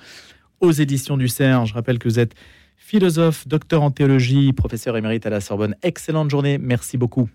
aux 0.61 0.71
éditions 0.71 1.17
du 1.17 1.29
CERF. 1.29 1.69
Je 1.69 1.75
rappelle 1.75 1.99
que 1.99 2.09
vous 2.09 2.21
êtes 2.21 2.35
philosophe, 2.77 3.47
docteur 3.49 3.83
en 3.83 3.91
théologie, 3.91 4.53
professeur 4.53 4.97
émérite 4.97 5.27
à 5.27 5.31
la 5.31 5.41
Sorbonne. 5.41 5.75
Excellente 5.83 6.31
journée, 6.31 6.59
merci 6.59 6.97
beaucoup. 6.97 7.29